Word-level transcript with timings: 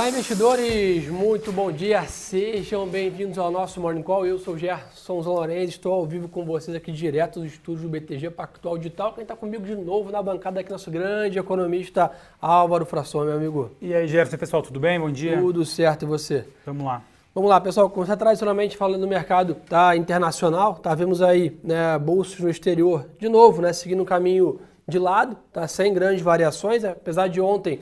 Olá, 0.00 0.08
investidores! 0.08 1.08
Muito 1.10 1.52
bom 1.52 1.70
dia! 1.70 2.04
Sejam 2.06 2.86
bem-vindos 2.86 3.36
ao 3.36 3.50
nosso 3.50 3.78
Morning 3.82 4.02
Call. 4.02 4.24
Eu 4.24 4.38
sou 4.38 4.54
o 4.54 4.58
Gerson 4.58 5.20
Lourenço, 5.20 5.72
estou 5.72 5.92
ao 5.92 6.06
vivo 6.06 6.26
com 6.26 6.42
vocês 6.42 6.74
aqui 6.74 6.90
direto 6.90 7.38
dos 7.38 7.52
estúdios 7.52 7.82
do 7.82 7.90
BTG 7.90 8.30
Pactual 8.30 8.78
Digital. 8.78 9.12
Quem 9.12 9.20
está 9.20 9.36
comigo 9.36 9.62
de 9.62 9.76
novo 9.76 10.10
na 10.10 10.22
bancada 10.22 10.58
aqui, 10.58 10.70
nosso 10.70 10.90
grande 10.90 11.38
economista 11.38 12.10
Álvaro 12.40 12.86
Fração, 12.86 13.26
meu 13.26 13.34
amigo. 13.34 13.72
E 13.78 13.92
aí, 13.92 14.08
Gerson, 14.08 14.38
pessoal, 14.38 14.62
tudo 14.62 14.80
bem? 14.80 14.98
Bom 14.98 15.10
dia. 15.10 15.36
Tudo 15.36 15.66
certo, 15.66 16.06
e 16.06 16.08
você? 16.08 16.46
Vamos 16.64 16.86
lá. 16.86 17.02
Vamos 17.34 17.50
lá, 17.50 17.60
pessoal. 17.60 17.90
Começar 17.90 18.16
tradicionalmente 18.16 18.78
falando 18.78 19.02
do 19.02 19.06
mercado 19.06 19.54
tá, 19.68 19.94
internacional, 19.94 20.76
tá? 20.76 20.94
Vemos 20.94 21.20
aí 21.20 21.60
né, 21.62 21.98
bolsas 21.98 22.40
no 22.40 22.48
exterior, 22.48 23.04
de 23.18 23.28
novo, 23.28 23.60
né, 23.60 23.74
seguindo 23.74 24.00
um 24.02 24.06
caminho 24.06 24.60
de 24.88 24.98
lado, 24.98 25.36
tá? 25.52 25.68
Sem 25.68 25.92
grandes 25.92 26.22
variações, 26.22 26.86
apesar 26.86 27.28
de 27.28 27.38
ontem 27.38 27.80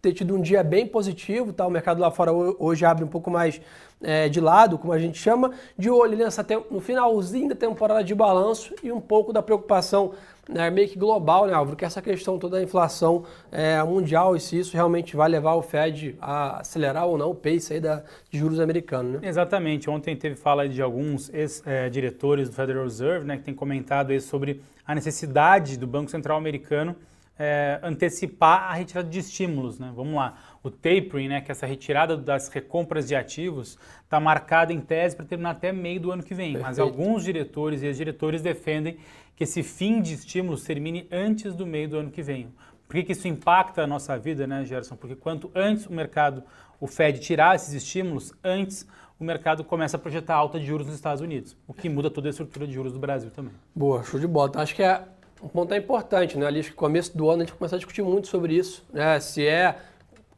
ter 0.00 0.12
tido 0.12 0.34
um 0.34 0.40
dia 0.40 0.62
bem 0.62 0.86
positivo, 0.86 1.52
tá? 1.52 1.66
O 1.66 1.70
mercado 1.70 2.00
lá 2.00 2.10
fora 2.10 2.32
hoje 2.32 2.84
abre 2.84 3.04
um 3.04 3.08
pouco 3.08 3.30
mais 3.30 3.60
é, 4.02 4.28
de 4.28 4.40
lado, 4.40 4.78
como 4.78 4.92
a 4.92 4.98
gente 4.98 5.18
chama, 5.18 5.52
de 5.76 5.90
olho 5.90 6.16
nessa 6.16 6.46
no 6.70 6.80
finalzinho 6.80 7.50
da 7.50 7.54
temporada 7.54 8.02
de 8.02 8.14
balanço 8.14 8.74
e 8.82 8.90
um 8.90 9.00
pouco 9.00 9.32
da 9.32 9.42
preocupação 9.42 10.12
né, 10.48 10.68
meio 10.70 10.88
que 10.88 10.98
global, 10.98 11.46
né, 11.46 11.52
Álvaro? 11.52 11.76
Que 11.76 11.84
essa 11.84 12.02
questão 12.02 12.38
toda 12.38 12.56
da 12.56 12.62
inflação 12.62 13.24
é, 13.52 13.80
mundial 13.82 14.34
e 14.34 14.40
se 14.40 14.58
isso 14.58 14.74
realmente 14.74 15.14
vai 15.14 15.28
levar 15.28 15.54
o 15.54 15.62
Fed 15.62 16.16
a 16.20 16.60
acelerar 16.60 17.06
ou 17.06 17.16
não 17.16 17.30
o 17.30 17.34
pace 17.34 17.74
aí 17.74 17.80
da, 17.80 18.02
de 18.30 18.38
juros 18.38 18.58
americanos, 18.58 19.20
né? 19.20 19.28
Exatamente. 19.28 19.88
Ontem 19.88 20.16
teve 20.16 20.34
fala 20.34 20.68
de 20.68 20.82
alguns 20.82 21.32
ex-diretores 21.32 22.48
é, 22.48 22.50
do 22.50 22.56
Federal 22.56 22.82
Reserve, 22.84 23.26
né, 23.26 23.36
que 23.36 23.44
têm 23.44 23.54
comentado 23.54 24.10
aí 24.10 24.20
sobre 24.20 24.62
a 24.84 24.94
necessidade 24.94 25.78
do 25.78 25.86
Banco 25.86 26.10
Central 26.10 26.36
americano 26.36 26.96
é, 27.38 27.80
antecipar 27.82 28.70
a 28.70 28.74
retirada 28.74 29.08
de 29.08 29.18
estímulos. 29.18 29.78
Né? 29.78 29.90
Vamos 29.94 30.14
lá, 30.14 30.36
o 30.62 30.70
tapering, 30.70 31.28
né, 31.28 31.40
que 31.40 31.50
é 31.50 31.52
essa 31.52 31.66
retirada 31.66 32.16
das 32.16 32.48
recompras 32.48 33.08
de 33.08 33.14
ativos, 33.14 33.78
está 34.04 34.20
marcada 34.20 34.72
em 34.72 34.80
tese 34.80 35.16
para 35.16 35.24
terminar 35.24 35.50
até 35.50 35.72
meio 35.72 36.00
do 36.00 36.12
ano 36.12 36.22
que 36.22 36.34
vem. 36.34 36.52
Perfeito. 36.52 36.66
Mas 36.66 36.78
alguns 36.78 37.24
diretores 37.24 37.82
e 37.82 37.86
ex-diretores 37.86 38.42
defendem 38.42 38.98
que 39.34 39.44
esse 39.44 39.62
fim 39.62 40.02
de 40.02 40.14
estímulos 40.14 40.64
termine 40.64 41.08
antes 41.10 41.54
do 41.54 41.66
meio 41.66 41.88
do 41.88 41.98
ano 41.98 42.10
que 42.10 42.22
vem. 42.22 42.52
Por 42.86 42.96
que, 42.96 43.04
que 43.04 43.12
isso 43.12 43.28
impacta 43.28 43.82
a 43.82 43.86
nossa 43.86 44.18
vida, 44.18 44.46
né, 44.46 44.64
Gerson? 44.64 44.96
Porque 44.96 45.14
quanto 45.14 45.50
antes 45.54 45.86
o 45.86 45.92
mercado, 45.92 46.42
o 46.80 46.86
Fed 46.86 47.20
tirar 47.20 47.54
esses 47.54 47.72
estímulos, 47.72 48.34
antes 48.42 48.86
o 49.18 49.24
mercado 49.24 49.62
começa 49.62 49.96
a 49.96 50.00
projetar 50.00 50.34
alta 50.34 50.58
de 50.58 50.66
juros 50.66 50.86
nos 50.86 50.96
Estados 50.96 51.22
Unidos, 51.22 51.56
o 51.68 51.72
que 51.72 51.88
muda 51.88 52.10
toda 52.10 52.28
a 52.28 52.30
estrutura 52.30 52.66
de 52.66 52.72
juros 52.72 52.92
do 52.92 52.98
Brasil 52.98 53.30
também. 53.30 53.52
Boa, 53.74 54.02
show 54.02 54.18
de 54.18 54.26
bola. 54.26 54.48
Então, 54.48 54.60
acho 54.60 54.74
que 54.74 54.82
é 54.82 55.04
um 55.42 55.48
ponto 55.48 55.72
é 55.72 55.78
importante, 55.78 56.36
né? 56.36 56.46
Ali, 56.46 56.62
no 56.62 56.74
começo 56.74 57.16
do 57.16 57.28
ano 57.30 57.42
a 57.42 57.44
gente 57.44 57.54
começou 57.54 57.76
a 57.76 57.78
discutir 57.78 58.02
muito 58.02 58.28
sobre 58.28 58.54
isso, 58.54 58.84
né? 58.92 59.18
Se 59.20 59.46
é 59.46 59.76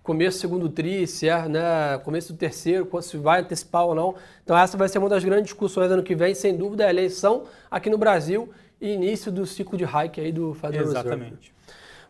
começo 0.02 0.38
do 0.38 0.40
segundo 0.40 0.68
tri, 0.68 1.06
se 1.06 1.28
é 1.28 1.48
né, 1.48 1.98
começo 2.04 2.32
do 2.32 2.38
terceiro, 2.38 2.88
se 3.00 3.16
vai 3.16 3.40
antecipar 3.40 3.86
ou 3.86 3.94
não. 3.94 4.14
Então 4.42 4.56
essa 4.56 4.76
vai 4.76 4.88
ser 4.88 4.98
uma 4.98 5.08
das 5.08 5.24
grandes 5.24 5.44
discussões 5.44 5.90
ano 5.90 6.02
que 6.02 6.14
vem, 6.14 6.34
sem 6.34 6.56
dúvida, 6.56 6.84
é 6.84 6.86
a 6.86 6.90
eleição 6.90 7.44
aqui 7.70 7.88
no 7.88 7.98
Brasil 7.98 8.50
e 8.80 8.92
início 8.92 9.30
do 9.30 9.46
ciclo 9.46 9.78
de 9.78 9.84
hike 9.84 10.20
aí 10.20 10.32
do 10.32 10.54
Federal 10.54 10.86
Reserve. 10.86 11.08
Exatamente. 11.08 11.54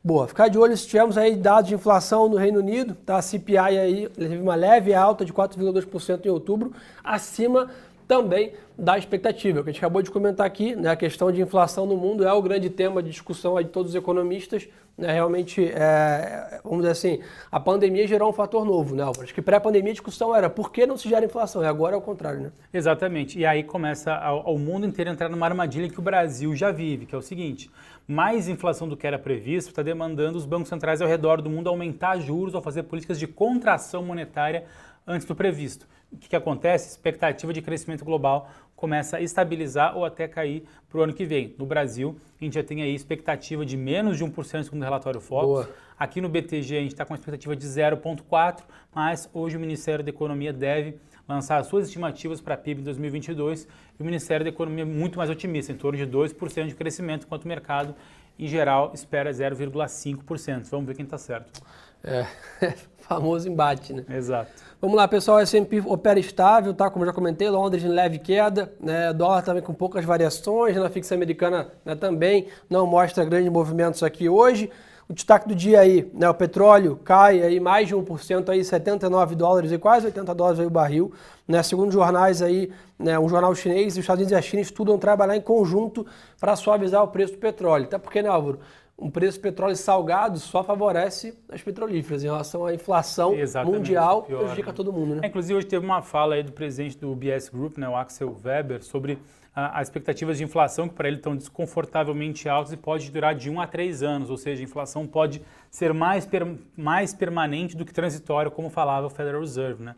Boa, 0.04 0.26
ficar 0.26 0.48
de 0.48 0.58
olho 0.58 0.76
se 0.76 0.86
tivermos 0.86 1.16
aí 1.16 1.36
dados 1.36 1.68
de 1.68 1.76
inflação 1.76 2.28
no 2.28 2.36
Reino 2.36 2.58
Unido, 2.58 2.94
tá? 3.06 3.18
A 3.18 3.22
CPI 3.22 3.56
aí 3.56 4.08
teve 4.08 4.36
uma 4.36 4.56
leve 4.56 4.92
alta 4.92 5.24
de 5.24 5.32
4,2% 5.32 6.26
em 6.26 6.28
outubro, 6.28 6.72
acima 7.04 7.70
também 8.12 8.52
da 8.76 8.98
expectativa. 8.98 9.60
O 9.60 9.64
que 9.64 9.70
a 9.70 9.72
gente 9.72 9.80
acabou 9.80 10.02
de 10.02 10.10
comentar 10.10 10.46
aqui, 10.46 10.76
né, 10.76 10.90
a 10.90 10.96
questão 10.96 11.32
de 11.32 11.40
inflação 11.40 11.86
no 11.86 11.96
mundo 11.96 12.26
é 12.28 12.32
o 12.32 12.42
grande 12.42 12.68
tema 12.68 13.02
de 13.02 13.08
discussão 13.08 13.56
de 13.56 13.70
todos 13.70 13.92
os 13.92 13.96
economistas. 13.96 14.68
Né, 14.98 15.10
realmente, 15.10 15.64
é, 15.64 16.60
vamos 16.62 16.80
dizer 16.80 16.90
assim, 16.90 17.20
a 17.50 17.58
pandemia 17.58 18.06
gerou 18.06 18.28
um 18.28 18.32
fator 18.34 18.66
novo, 18.66 18.94
né, 18.94 19.02
Álvaro? 19.02 19.24
Acho 19.24 19.32
que 19.32 19.40
pré-pandemia 19.40 19.92
a 19.92 19.94
discussão 19.94 20.36
era 20.36 20.50
por 20.50 20.70
que 20.70 20.84
não 20.84 20.98
se 20.98 21.08
gera 21.08 21.24
inflação? 21.24 21.62
E 21.62 21.66
agora 21.66 21.94
é 21.94 21.98
o 21.98 22.02
contrário, 22.02 22.40
né? 22.40 22.52
Exatamente. 22.70 23.38
E 23.38 23.46
aí 23.46 23.62
começa 23.62 24.14
ao, 24.14 24.58
mundo 24.58 24.84
inteiro 24.84 25.10
entrar 25.10 25.30
numa 25.30 25.46
armadilha 25.46 25.88
que 25.88 25.98
o 25.98 26.02
Brasil 26.02 26.54
já 26.54 26.70
vive, 26.70 27.06
que 27.06 27.14
é 27.14 27.18
o 27.18 27.22
seguinte: 27.22 27.70
mais 28.06 28.46
inflação 28.46 28.86
do 28.86 28.94
que 28.94 29.06
era 29.06 29.18
previsto 29.18 29.70
está 29.70 29.82
demandando 29.82 30.36
os 30.36 30.44
bancos 30.44 30.68
centrais 30.68 31.00
ao 31.00 31.08
redor 31.08 31.40
do 31.40 31.48
mundo 31.48 31.70
aumentar 31.70 32.18
juros 32.18 32.54
ou 32.54 32.60
fazer 32.60 32.82
políticas 32.82 33.18
de 33.18 33.26
contração 33.26 34.04
monetária 34.04 34.64
antes 35.06 35.26
do 35.26 35.34
previsto. 35.34 35.86
O 36.12 36.16
que, 36.16 36.28
que 36.28 36.36
acontece? 36.36 36.90
Expectativa 36.90 37.52
de 37.52 37.62
crescimento 37.62 38.04
global 38.04 38.50
começa 38.76 39.16
a 39.16 39.20
estabilizar 39.20 39.96
ou 39.96 40.04
até 40.04 40.26
cair 40.26 40.64
para 40.88 40.98
o 40.98 41.02
ano 41.02 41.12
que 41.12 41.24
vem. 41.24 41.54
No 41.56 41.64
Brasil, 41.64 42.16
a 42.40 42.44
gente 42.44 42.54
já 42.54 42.64
tem 42.64 42.82
aí 42.82 42.94
expectativa 42.94 43.64
de 43.64 43.76
menos 43.76 44.18
de 44.18 44.24
1% 44.24 44.64
segundo 44.64 44.82
o 44.82 44.84
relatório 44.84 45.20
Focus. 45.20 45.68
Aqui 45.98 46.20
no 46.20 46.28
BTG 46.28 46.76
a 46.76 46.80
gente 46.80 46.92
está 46.92 47.04
com 47.04 47.14
expectativa 47.14 47.54
de 47.54 47.64
0,4%, 47.64 48.62
mas 48.92 49.30
hoje 49.32 49.56
o 49.56 49.60
Ministério 49.60 50.04
da 50.04 50.10
Economia 50.10 50.52
deve 50.52 50.98
lançar 51.28 51.58
as 51.58 51.68
suas 51.68 51.86
estimativas 51.86 52.40
para 52.40 52.54
a 52.54 52.56
PIB 52.56 52.80
em 52.80 52.84
2022 52.84 53.68
e 53.98 54.02
o 54.02 54.04
Ministério 54.04 54.44
da 54.44 54.50
Economia 54.50 54.82
é 54.82 54.84
muito 54.84 55.16
mais 55.16 55.30
otimista, 55.30 55.70
em 55.70 55.76
torno 55.76 55.96
de 55.96 56.04
2% 56.04 56.66
de 56.66 56.74
crescimento, 56.74 57.24
enquanto 57.24 57.44
o 57.44 57.48
mercado, 57.48 57.94
em 58.38 58.46
geral, 58.46 58.90
espera 58.94 59.30
0,5%. 59.30 60.68
Vamos 60.70 60.86
ver 60.86 60.94
quem 60.94 61.04
está 61.04 61.18
certo. 61.18 61.62
É, 62.04 62.26
famoso 62.98 63.48
embate, 63.48 63.92
né? 63.92 64.04
Exato. 64.10 64.50
Vamos 64.80 64.96
lá, 64.96 65.06
pessoal, 65.06 65.38
S&P 65.38 65.80
opera 65.86 66.18
estável, 66.18 66.74
tá? 66.74 66.90
Como 66.90 67.06
já 67.06 67.12
comentei, 67.12 67.48
Londres 67.48 67.84
em 67.84 67.88
leve 67.88 68.18
queda, 68.18 68.72
né? 68.80 69.12
Dólar 69.12 69.42
também 69.42 69.62
com 69.62 69.72
poucas 69.72 70.04
variações, 70.04 70.74
na 70.76 70.90
fixa 70.90 71.14
americana 71.14 71.68
né, 71.84 71.94
também 71.94 72.48
não 72.68 72.86
mostra 72.86 73.24
grandes 73.24 73.52
movimentos 73.52 74.02
aqui 74.02 74.28
hoje. 74.28 74.68
O 75.08 75.12
destaque 75.12 75.48
do 75.48 75.54
dia 75.54 75.80
aí, 75.80 76.10
né, 76.14 76.28
o 76.28 76.34
petróleo 76.34 76.96
cai 77.04 77.42
aí 77.42 77.60
mais 77.60 77.88
de 77.88 77.94
1%, 77.94 78.48
aí 78.48 78.64
79 78.64 79.34
dólares 79.34 79.72
e 79.72 79.78
quase 79.78 80.06
80 80.06 80.34
dólares 80.34 80.60
aí 80.60 80.66
o 80.66 80.70
barril. 80.70 81.12
Né, 81.46 81.62
segundo 81.62 81.90
jornais 81.90 82.40
aí, 82.40 82.70
né, 82.98 83.18
um 83.18 83.28
jornal 83.28 83.54
chinês, 83.54 83.94
os 83.94 83.98
Estados 83.98 84.20
Unidos 84.20 84.32
e 84.32 84.34
a 84.34 84.42
China 84.42 84.62
estudam 84.62 84.98
trabalhar 84.98 85.36
em 85.36 85.40
conjunto 85.40 86.06
para 86.40 86.54
suavizar 86.56 87.02
o 87.02 87.08
preço 87.08 87.32
do 87.32 87.38
petróleo. 87.38 87.84
Até 87.84 87.98
porque, 87.98 88.22
né, 88.22 88.28
Álvaro, 88.28 88.60
um 88.98 89.10
preço 89.10 89.38
de 89.38 89.42
petróleo 89.42 89.74
salgado 89.74 90.38
só 90.38 90.62
favorece 90.62 91.36
as 91.50 91.60
petrolíferas 91.60 92.22
em 92.22 92.26
relação 92.26 92.64
à 92.64 92.72
inflação 92.72 93.34
Exatamente, 93.34 93.76
mundial, 93.76 94.22
pior, 94.22 94.38
prejudica 94.38 94.70
né? 94.70 94.76
todo 94.76 94.92
mundo, 94.92 95.16
né? 95.16 95.20
É, 95.24 95.26
inclusive 95.26 95.58
hoje 95.58 95.66
teve 95.66 95.84
uma 95.84 96.02
fala 96.02 96.36
aí 96.36 96.42
do 96.42 96.52
presidente 96.52 96.96
do 96.98 97.14
BS 97.14 97.48
Group, 97.48 97.78
né, 97.78 97.88
o 97.88 97.96
Axel 97.96 98.34
Weber, 98.44 98.82
sobre 98.84 99.18
as 99.54 99.88
expectativas 99.88 100.38
de 100.38 100.44
inflação 100.44 100.88
que 100.88 100.94
para 100.94 101.08
ele 101.08 101.18
estão 101.18 101.36
desconfortavelmente 101.36 102.48
altas 102.48 102.72
e 102.72 102.76
pode 102.76 103.10
durar 103.10 103.34
de 103.34 103.50
1 103.50 103.60
a 103.60 103.66
3 103.66 104.02
anos, 104.02 104.30
ou 104.30 104.36
seja, 104.38 104.62
a 104.62 104.64
inflação 104.64 105.06
pode 105.06 105.42
ser 105.70 105.92
mais, 105.92 106.24
per, 106.24 106.46
mais 106.74 107.12
permanente 107.12 107.76
do 107.76 107.84
que 107.84 107.92
transitória, 107.92 108.50
como 108.50 108.70
falava 108.70 109.06
o 109.06 109.10
Federal 109.10 109.40
Reserve. 109.40 109.82
Né? 109.82 109.94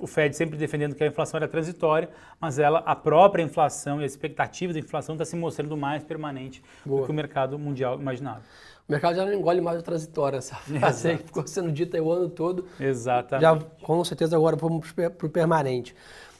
O 0.00 0.06
Fed 0.06 0.34
sempre 0.34 0.56
defendendo 0.56 0.94
que 0.94 1.04
a 1.04 1.06
inflação 1.06 1.36
era 1.36 1.46
transitória, 1.46 2.08
mas 2.40 2.58
ela, 2.58 2.78
a 2.80 2.96
própria 2.96 3.42
inflação 3.42 4.00
e 4.00 4.04
a 4.04 4.06
expectativa 4.06 4.72
da 4.72 4.78
inflação 4.78 5.14
está 5.14 5.26
se 5.26 5.36
mostrando 5.36 5.76
mais 5.76 6.02
permanente 6.02 6.62
Boa. 6.84 7.00
do 7.00 7.06
que 7.06 7.12
o 7.12 7.14
mercado 7.14 7.58
mundial 7.58 8.00
imaginava. 8.00 8.40
O 8.88 8.92
mercado 8.92 9.16
já 9.16 9.26
não 9.26 9.34
engole 9.34 9.60
mais 9.60 9.78
a 9.78 9.82
transitória, 9.82 10.38
essa 10.38 10.54
frase 10.64 11.08
aí 11.08 11.18
que 11.18 11.24
ficou 11.24 11.46
sendo 11.46 11.70
dita 11.70 12.00
o 12.02 12.10
ano 12.10 12.30
todo. 12.30 12.66
Exatamente. 12.80 13.42
Já 13.42 13.58
com 13.82 14.02
certeza 14.04 14.36
agora 14.36 14.56
vamos 14.56 14.90
para 14.92 15.26
o 15.26 15.28
permanente. 15.28 15.94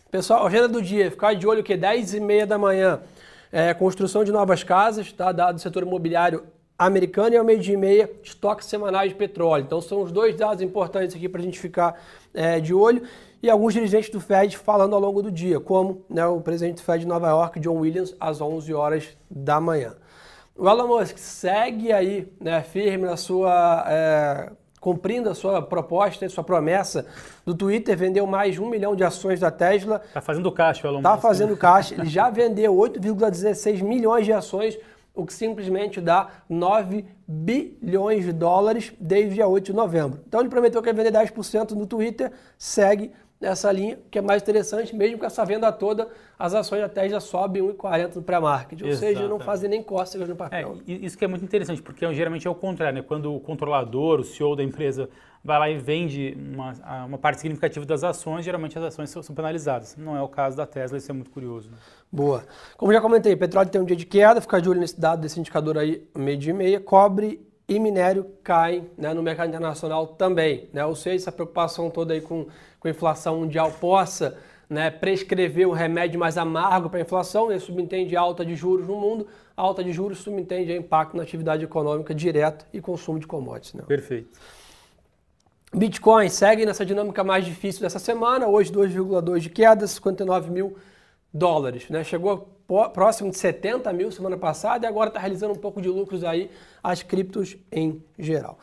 Pessoal, 0.09 0.47
agenda 0.47 0.69
do 0.69 0.81
dia, 0.81 1.11
ficar 1.11 1.35
de 1.35 1.45
olho 1.49 1.65
que 1.65 1.77
10 1.77 2.15
e 2.15 2.21
meia 2.21 2.47
da 2.47 2.57
manhã, 2.57 3.01
é, 3.51 3.75
construção 3.75 4.23
de 4.23 4.31
novas 4.31 4.63
casas, 4.63 5.11
tá? 5.13 5.33
Dado 5.33 5.57
do 5.57 5.61
setor 5.61 5.83
imobiliário 5.83 6.45
americano 6.79 7.35
e 7.35 7.37
ao 7.37 7.45
meio 7.45 7.59
dia 7.59 7.75
e 7.75 7.77
meia, 7.77 8.09
estoques 8.23 8.69
semanais 8.69 9.11
de 9.11 9.17
petróleo. 9.17 9.65
Então 9.65 9.81
são 9.81 10.03
os 10.03 10.13
dois 10.13 10.37
dados 10.37 10.63
importantes 10.63 11.17
aqui 11.17 11.29
para 11.29 11.41
a 11.41 11.45
gente 11.45 11.59
ficar 11.59 12.01
é, 12.33 12.61
de 12.61 12.73
olho. 12.73 13.03
E 13.43 13.51
alguns 13.51 13.75
dirigentes 13.75 14.09
do 14.09 14.21
Fed 14.21 14.57
falando 14.57 14.95
ao 14.95 15.01
longo 15.01 15.21
do 15.23 15.31
dia, 15.31 15.59
como 15.59 16.05
né, 16.09 16.25
o 16.25 16.41
presidente 16.41 16.77
do 16.77 16.83
Fed 16.83 17.01
de 17.01 17.07
Nova 17.07 17.29
York, 17.29 17.59
John 17.59 17.79
Williams, 17.79 18.15
às 18.21 18.41
11 18.41 18.73
horas 18.73 19.09
da 19.29 19.61
manhã. 19.61 19.97
O 20.57 20.69
Elon 20.69 20.87
Musk 20.87 21.19
segue 21.19 21.93
aí 21.93 22.33
né, 22.41 22.63
firme 22.63 23.07
na 23.07 23.17
sua 23.17 23.85
é, 23.89 24.51
cumprindo 24.87 25.29
a 25.29 25.35
sua 25.35 25.61
proposta, 25.61 26.27
a 26.27 26.29
sua 26.29 26.45
promessa 26.45 27.07
do 27.45 27.57
Twitter, 27.57 27.97
vendeu 27.97 28.25
mais 28.25 28.55
de 28.55 28.63
um 28.63 28.71
milhão 28.71 28.95
de 28.95 29.03
ações 29.03 29.41
da 29.41 29.51
Tesla. 29.51 30.01
Está 30.07 30.21
fazendo 30.21 30.53
caixa, 30.53 30.87
Elon 30.87 30.99
Está 30.99 31.17
né? 31.17 31.21
fazendo 31.21 31.57
caixa. 31.57 31.95
Ele 31.97 32.07
já 32.07 32.31
vendeu 32.31 32.73
8,16 32.73 33.83
milhões 33.83 34.25
de 34.25 34.33
ações, 34.33 34.79
o 35.13 35.27
que 35.27 35.35
simplesmente 35.35 36.01
dá 36.01 36.29
9 36.49 37.05
bilhões 37.27 38.25
de 38.25 38.33
dólares 38.33 38.93
desde 39.01 39.35
dia 39.35 39.49
8 39.49 39.65
de 39.65 39.73
novembro. 39.73 40.21
Então 40.29 40.39
ele 40.39 40.49
prometeu 40.49 40.81
que 40.81 40.89
ia 40.89 40.95
vender 40.95 41.11
10% 41.11 41.73
no 41.73 41.85
Twitter, 41.85 42.31
segue 42.57 43.11
nessa 43.41 43.71
linha, 43.71 43.99
que 44.11 44.19
é 44.19 44.23
mais 44.23 44.43
interessante, 44.43 44.95
mesmo 44.95 45.19
com 45.19 45.27
essa 45.27 45.45
venda 45.45 45.71
toda, 45.71 46.09
as 46.39 46.55
ações 46.55 46.81
da 46.81 46.89
Tesla 46.89 47.21
sobem 47.21 47.63
1,40 47.63 48.17
no 48.17 48.23
pré-market, 48.23 48.81
ou 48.81 48.89
Exatamente. 48.89 49.19
seja, 49.19 49.29
não 49.29 49.39
fazem 49.39 49.69
nem 49.69 49.83
cócegas 49.83 50.29
no 50.29 50.35
papel. 50.35 50.79
É, 50.87 50.93
isso 50.93 51.17
que 51.17 51.25
é 51.25 51.29
muito 51.29 51.45
interessante, 51.45 51.83
porque 51.83 52.13
geralmente 52.15 52.47
é 52.47 52.51
o 52.51 52.55
contrário, 52.55 52.97
né? 52.97 53.05
quando 53.07 53.35
o 53.35 53.41
controlador, 53.41 54.21
o 54.21 54.25
CEO 54.25 54.57
da 54.57 54.63
empresa 54.63 55.09
vai 55.45 55.59
lá 55.59 55.71
e 55.71 55.79
vende 55.79 56.37
uma, 56.37 57.05
uma 57.05 57.19
parte 57.19 57.41
significativa 57.41 57.87
das 57.87 58.03
ações, 58.03 58.45
geralmente 58.45 58.77
as 58.79 58.85
ações 58.85 59.11
são, 59.11 59.23
são 59.23 59.35
penalizadas. 59.35 59.97
Não 59.97 60.17
é 60.17 60.23
o 60.23 60.29
caso 60.29 60.57
da 60.57 60.67
Tesla, 60.67 60.99
isso 60.99 61.11
é 61.11 61.15
muito 61.15 61.31
curioso. 61.31 61.71
Né? 61.71 61.77
Boa. 62.11 62.43
Como 62.77 62.93
já 62.93 63.01
comentei, 63.01 63.37
petróleo 63.37 63.69
tem 63.69 63.81
um 63.81 63.85
dia 63.85 63.95
de 63.95 64.07
queda, 64.07 64.41
ficar 64.41 64.61
de 64.61 64.69
olho 64.69 64.81
nesse 64.81 65.01
dado 65.01 65.21
desse 65.21 65.39
indicador 65.39 65.79
aí, 65.79 66.05
meio 66.17 66.37
dia 66.37 66.51
e 66.51 66.55
meia, 66.55 66.81
cobre 66.81 67.46
e 67.69 67.79
minério 67.79 68.27
caem 68.45 68.89
né, 68.97 69.13
no 69.13 69.23
mercado 69.23 69.49
internacional 69.49 70.07
também. 70.07 70.69
Né? 70.73 70.85
Ou 70.85 70.95
seja, 70.95 71.17
essa 71.17 71.33
preocupação 71.33 71.91
toda 71.91 72.15
aí 72.15 72.21
com, 72.21 72.47
com 72.79 72.89
a 72.89 72.91
inflação 72.91 73.41
mundial 73.41 73.73
possa 73.73 74.39
né, 74.69 74.91
prescrever 74.91 75.67
um 75.67 75.73
remédio 75.73 76.19
mais 76.19 76.39
amargo 76.39 76.89
para 76.89 76.99
a 76.99 77.03
inflação, 77.03 77.53
isso 77.53 77.67
subentende 77.67 78.17
alta 78.17 78.45
de 78.45 78.55
juros 78.55 78.87
no 78.87 78.97
mundo, 78.97 79.27
alta 79.57 79.83
de 79.83 79.93
juros 79.93 80.19
subentende 80.19 80.73
impacto 80.73 81.17
na 81.17 81.23
atividade 81.23 81.65
econômica 81.65 82.15
direta 82.15 82.67
e 82.73 82.81
consumo 82.81 83.19
de 83.19 83.27
commodities. 83.27 83.75
Né? 83.75 83.85
Perfeito. 83.87 84.29
Bitcoin 85.75 86.29
segue 86.29 86.65
nessa 86.65 86.87
dinâmica 86.87 87.23
mais 87.23 87.45
difícil 87.45 87.83
dessa 87.83 87.99
semana, 87.99 88.47
hoje 88.47 88.73
2,2 88.73 89.41
de 89.41 89.51
queda, 89.51 89.87
59 89.87 90.51
mil 90.51 90.77
dólares. 91.33 91.89
Né? 91.89 92.05
Chegou 92.05 92.57
próximo 92.93 93.31
de 93.31 93.39
70 93.39 93.93
mil 93.93 94.11
semana 94.11 94.37
passada 94.37 94.87
e 94.87 94.89
agora 94.89 95.09
está 95.09 95.21
realizando 95.21 95.53
um 95.53 95.59
pouco 95.59 95.81
de 95.81 95.89
lucros 95.89 96.25
aí 96.25 96.51
as 96.83 97.03
criptos 97.03 97.57
em 97.71 98.03
geral. 98.19 98.59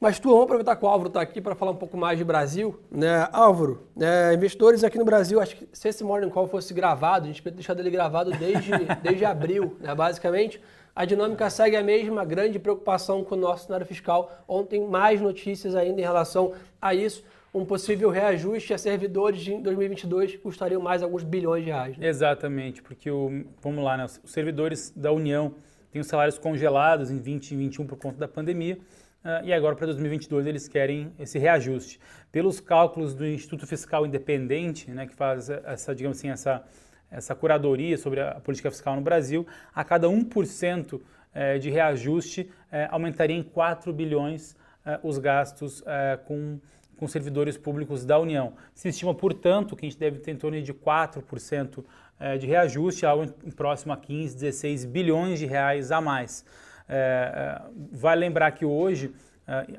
Mas 0.00 0.18
tu, 0.18 0.30
vamos 0.30 0.44
aproveitar 0.44 0.76
que 0.76 0.84
o 0.84 0.88
Álvaro 0.88 1.08
está 1.08 1.20
aqui 1.20 1.42
para 1.42 1.54
falar 1.54 1.72
um 1.72 1.76
pouco 1.76 1.94
mais 1.94 2.16
de 2.16 2.24
Brasil. 2.24 2.80
Né? 2.90 3.28
Álvaro, 3.30 3.86
né, 3.94 4.32
investidores 4.32 4.82
aqui 4.82 4.96
no 4.96 5.04
Brasil, 5.04 5.38
acho 5.38 5.56
que 5.56 5.68
se 5.74 5.88
esse 5.88 6.02
Morning 6.02 6.30
Call 6.30 6.48
fosse 6.48 6.72
gravado, 6.72 7.26
a 7.26 7.28
gente 7.28 7.42
podia 7.42 7.56
deixar 7.56 7.78
ele 7.78 7.90
gravado 7.90 8.30
desde, 8.30 8.70
desde 9.02 9.26
abril, 9.26 9.76
né, 9.78 9.94
basicamente. 9.94 10.58
A 10.96 11.04
dinâmica 11.04 11.50
segue 11.50 11.76
a 11.76 11.82
mesma, 11.82 12.24
grande 12.24 12.58
preocupação 12.58 13.22
com 13.22 13.34
o 13.34 13.38
nosso 13.38 13.66
cenário 13.66 13.84
fiscal. 13.86 14.32
Ontem, 14.48 14.86
mais 14.86 15.20
notícias 15.20 15.74
ainda 15.74 16.00
em 16.00 16.04
relação 16.04 16.52
a 16.80 16.94
isso 16.94 17.22
um 17.52 17.64
possível 17.64 18.10
reajuste 18.10 18.72
a 18.72 18.78
servidores 18.78 19.46
em 19.48 19.60
2022 19.60 20.36
custariam 20.36 20.80
mais 20.80 21.02
alguns 21.02 21.24
bilhões 21.24 21.64
de 21.64 21.70
reais. 21.70 21.98
Né? 21.98 22.06
Exatamente, 22.06 22.82
porque 22.82 23.10
o, 23.10 23.44
vamos 23.60 23.84
lá, 23.84 23.96
né, 23.96 24.04
os 24.04 24.30
servidores 24.30 24.92
da 24.94 25.10
União 25.12 25.54
têm 25.90 26.00
os 26.00 26.06
salários 26.06 26.38
congelados 26.38 27.10
em 27.10 27.18
20 27.18 27.50
e 27.50 27.56
21 27.56 27.86
por 27.86 27.98
conta 27.98 28.18
da 28.18 28.28
pandemia. 28.28 28.78
Uh, 29.22 29.44
e 29.44 29.52
agora 29.52 29.76
para 29.76 29.86
2022 29.86 30.46
eles 30.46 30.66
querem 30.66 31.12
esse 31.18 31.38
reajuste. 31.38 32.00
Pelos 32.32 32.58
cálculos 32.58 33.14
do 33.14 33.26
Instituto 33.26 33.66
Fiscal 33.66 34.06
Independente, 34.06 34.90
né, 34.90 35.06
que 35.06 35.14
faz 35.14 35.50
essa, 35.50 35.94
digamos 35.94 36.18
assim, 36.18 36.30
essa, 36.30 36.64
essa 37.10 37.34
curadoria 37.34 37.98
sobre 37.98 38.20
a 38.20 38.40
política 38.40 38.70
fiscal 38.70 38.96
no 38.96 39.02
Brasil, 39.02 39.46
a 39.74 39.84
cada 39.84 40.08
1% 40.08 41.00
eh, 41.32 41.58
de 41.58 41.70
reajuste 41.70 42.50
eh, 42.72 42.88
aumentaria 42.90 43.36
em 43.36 43.42
4 43.42 43.92
bilhões 43.92 44.56
eh, 44.84 44.98
os 45.02 45.16
gastos 45.18 45.82
com 46.26 46.58
com 47.00 47.08
servidores 47.08 47.56
públicos 47.56 48.04
da 48.04 48.18
União. 48.18 48.52
Se 48.74 48.90
estima, 48.90 49.14
portanto, 49.14 49.74
que 49.74 49.86
a 49.86 49.88
gente 49.88 49.98
deve 49.98 50.18
ter 50.18 50.32
em 50.32 50.36
torno 50.36 50.60
de 50.60 50.74
4% 50.74 51.82
eh, 52.20 52.36
de 52.36 52.46
reajuste, 52.46 53.06
algo 53.06 53.26
próximo 53.56 53.94
a 53.94 53.96
15, 53.96 54.34
16 54.34 54.84
bilhões 54.84 55.38
de 55.38 55.46
reais 55.46 55.90
a 55.90 55.98
mais. 55.98 56.44
É, 56.86 57.62
vale 57.92 58.20
lembrar 58.20 58.50
que 58.50 58.64
hoje, 58.64 59.14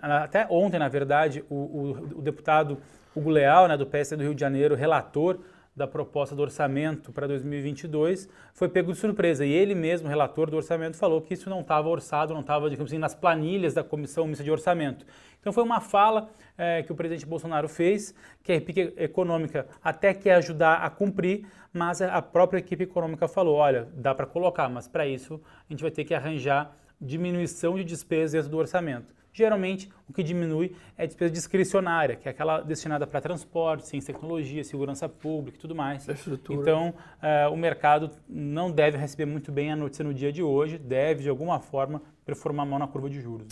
até 0.02 0.48
ontem, 0.50 0.80
na 0.80 0.88
verdade, 0.88 1.44
o, 1.50 1.56
o, 1.56 1.92
o 2.20 2.22
deputado 2.22 2.78
Hugo 3.14 3.30
Leal, 3.30 3.68
né, 3.68 3.78
do 3.78 3.86
PSD 3.86 4.16
do 4.16 4.24
Rio 4.24 4.34
de 4.34 4.40
Janeiro, 4.40 4.76
relator 4.76 5.40
da 5.76 5.88
proposta 5.88 6.36
do 6.36 6.42
orçamento 6.42 7.12
para 7.12 7.28
2022 7.28 8.28
foi 8.54 8.68
pego 8.68 8.92
de 8.92 8.98
surpresa. 8.98 9.46
E 9.46 9.52
ele 9.52 9.74
mesmo, 9.74 10.08
relator 10.08 10.50
do 10.50 10.58
orçamento, 10.58 10.98
falou 10.98 11.22
que 11.22 11.34
isso 11.34 11.50
não 11.50 11.62
estava 11.62 11.88
orçado, 11.88 12.34
não 12.34 12.42
estava, 12.42 12.70
digamos 12.70 12.92
assim, 12.92 13.00
nas 13.00 13.16
planilhas 13.16 13.74
da 13.74 13.84
Comissão 13.84 14.28
Mista 14.28 14.44
de 14.44 14.52
Orçamento. 14.52 15.06
Então 15.40 15.52
foi 15.52 15.64
uma 15.64 15.80
fala 15.80 16.30
é, 16.58 16.84
que 16.84 16.92
o 16.92 16.96
presidente 16.96 17.26
Bolsonaro 17.26 17.68
fez, 17.68 18.14
que 18.44 18.52
a 18.52 18.56
equipe 18.56 18.94
econômica 18.98 19.68
até 19.84 20.14
quer 20.14 20.36
ajudar 20.36 20.76
a 20.84 20.90
cumprir, 20.90 21.48
mas 21.74 22.02
a 22.02 22.22
própria 22.22 22.60
equipe 22.60 22.84
econômica 22.84 23.28
falou, 23.28 23.56
olha, 23.56 23.88
dá 23.94 24.14
para 24.14 24.26
colocar, 24.26 24.70
mas 24.70 24.88
para 24.88 25.08
isso 25.08 25.42
a 25.68 25.74
gente 25.74 25.82
vai 25.82 25.90
ter 25.90 26.04
que 26.04 26.14
arranjar 26.14 26.76
diminuição 27.00 27.76
de 27.76 27.84
despesas 27.84 28.34
dentro 28.34 28.50
do 28.50 28.58
orçamento. 28.58 29.21
Geralmente, 29.34 29.90
o 30.10 30.14
que 30.14 30.22
diminui 30.24 30.76
é 30.98 31.04
a 31.04 31.06
despesa 31.06 31.32
discricionária, 31.32 32.16
que 32.16 32.28
é 32.28 32.32
aquela 32.32 32.62
destinada 32.62 33.08
para 33.08 33.22
transporte, 33.22 33.88
ciência 33.88 34.12
e 34.12 34.14
tecnologia, 34.14 34.64
segurança 34.64 35.08
pública 35.08 35.58
e 35.58 35.62
tudo 35.62 35.74
mais. 35.74 36.06
Então, 36.50 36.94
uh, 37.22 37.52
o 37.52 37.56
mercado 37.56 38.12
não 38.28 38.70
deve 38.70 38.98
receber 38.98 39.26
muito 39.26 39.52
bem 39.52 39.72
a 39.72 39.76
notícia 39.76 40.04
no 40.04 40.14
dia 40.14 40.32
de 40.32 40.44
hoje, 40.44 40.78
deve, 40.78 41.24
de 41.24 41.30
alguma 41.30 41.60
forma, 41.60 42.02
performar 42.26 42.66
mão 42.66 42.78
na 42.78 42.88
curva 42.88 43.10
de 43.10 43.22
juros. 43.22 43.48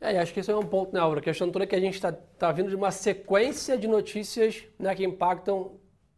É, 0.00 0.18
acho 0.18 0.34
que 0.34 0.40
esse 0.40 0.50
é 0.50 0.56
um 0.56 0.66
ponto, 0.66 0.92
né, 0.92 1.00
Álvaro? 1.00 1.20
A 1.20 1.22
questão 1.22 1.50
toda 1.50 1.64
é 1.64 1.66
que 1.66 1.76
a 1.76 1.80
gente 1.80 1.94
está 1.94 2.10
tá 2.10 2.50
vindo 2.50 2.68
de 2.68 2.74
uma 2.74 2.90
sequência 2.90 3.78
de 3.78 3.86
notícias 3.86 4.64
né, 4.76 4.92
que 4.94 5.04
impactam 5.04 5.72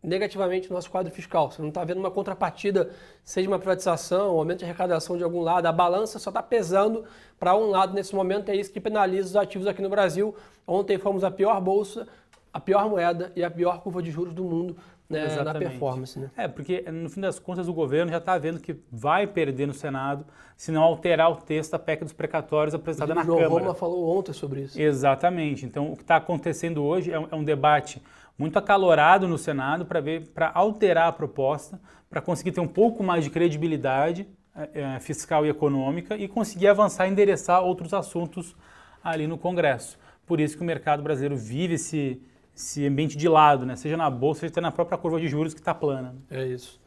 negativamente 0.04 0.70
o 0.70 0.74
nosso 0.74 0.90
quadro 0.90 1.12
fiscal. 1.12 1.50
Você 1.50 1.62
não 1.62 1.70
está 1.70 1.82
vendo 1.82 1.98
uma 1.98 2.10
contrapartida, 2.10 2.90
seja 3.24 3.48
uma 3.48 3.58
privatização, 3.58 4.36
um 4.36 4.38
aumento 4.38 4.58
de 4.58 4.64
arrecadação 4.64 5.16
de 5.16 5.24
algum 5.24 5.40
lado. 5.40 5.66
A 5.66 5.72
balança 5.72 6.18
só 6.18 6.30
está 6.30 6.42
pesando 6.42 7.04
para 7.38 7.56
um 7.56 7.70
lado 7.70 7.94
nesse 7.94 8.14
momento. 8.14 8.50
É 8.50 8.56
isso 8.56 8.70
que 8.70 8.80
penaliza 8.80 9.28
os 9.28 9.36
ativos 9.36 9.66
aqui 9.66 9.80
no 9.80 9.88
Brasil. 9.88 10.34
Ontem 10.66 10.98
fomos 10.98 11.24
a 11.24 11.30
pior 11.30 11.60
bolsa, 11.60 12.06
a 12.52 12.60
pior 12.60 12.88
moeda 12.88 13.32
e 13.34 13.42
a 13.42 13.50
pior 13.50 13.80
curva 13.80 14.02
de 14.02 14.10
juros 14.10 14.34
do 14.34 14.44
mundo 14.44 14.76
né, 15.08 15.42
na 15.42 15.54
performance. 15.54 16.18
Né? 16.18 16.30
É, 16.36 16.48
porque 16.48 16.82
no 16.90 17.08
fim 17.08 17.20
das 17.20 17.38
contas 17.38 17.68
o 17.68 17.72
governo 17.72 18.10
já 18.10 18.18
está 18.18 18.36
vendo 18.38 18.60
que 18.60 18.76
vai 18.90 19.26
perder 19.26 19.66
no 19.66 19.74
Senado 19.74 20.24
se 20.56 20.70
não 20.70 20.82
alterar 20.82 21.30
o 21.30 21.36
texto 21.36 21.72
da 21.72 21.78
PEC 21.78 22.04
dos 22.04 22.12
precatórios 22.12 22.74
apresentada 22.74 23.14
na 23.14 23.24
João 23.24 23.38
Câmara. 23.38 23.54
O 23.54 23.58
Roma 23.66 23.74
falou 23.74 24.16
ontem 24.16 24.32
sobre 24.32 24.62
isso. 24.62 24.80
Exatamente. 24.80 25.66
Então 25.66 25.92
o 25.92 25.96
que 25.96 26.02
está 26.02 26.16
acontecendo 26.16 26.82
hoje 26.82 27.10
é 27.10 27.18
um, 27.18 27.28
é 27.30 27.34
um 27.34 27.44
debate 27.44 28.02
muito 28.38 28.58
acalorado 28.58 29.28
no 29.28 29.38
Senado 29.38 29.86
para 29.86 30.00
ver, 30.00 30.28
para 30.28 30.50
alterar 30.52 31.08
a 31.08 31.12
proposta, 31.12 31.80
para 32.10 32.20
conseguir 32.20 32.52
ter 32.52 32.60
um 32.60 32.68
pouco 32.68 33.02
mais 33.02 33.24
de 33.24 33.30
credibilidade 33.30 34.26
é, 34.54 34.98
fiscal 35.00 35.44
e 35.44 35.48
econômica 35.48 36.16
e 36.16 36.28
conseguir 36.28 36.68
avançar 36.68 37.06
e 37.06 37.10
endereçar 37.10 37.62
outros 37.62 37.92
assuntos 37.92 38.54
ali 39.02 39.26
no 39.26 39.36
Congresso. 39.36 39.98
Por 40.26 40.40
isso 40.40 40.56
que 40.56 40.62
o 40.62 40.66
mercado 40.66 41.02
brasileiro 41.02 41.36
vive 41.36 41.74
esse, 41.74 42.22
esse 42.56 42.86
ambiente 42.86 43.16
de 43.16 43.28
lado, 43.28 43.66
né? 43.66 43.76
seja 43.76 43.96
na 43.96 44.08
bolsa, 44.08 44.48
seja 44.48 44.60
na 44.60 44.72
própria 44.72 44.96
curva 44.96 45.20
de 45.20 45.28
juros 45.28 45.52
que 45.52 45.60
está 45.60 45.74
plana. 45.74 46.16
É 46.30 46.46
isso. 46.46 46.80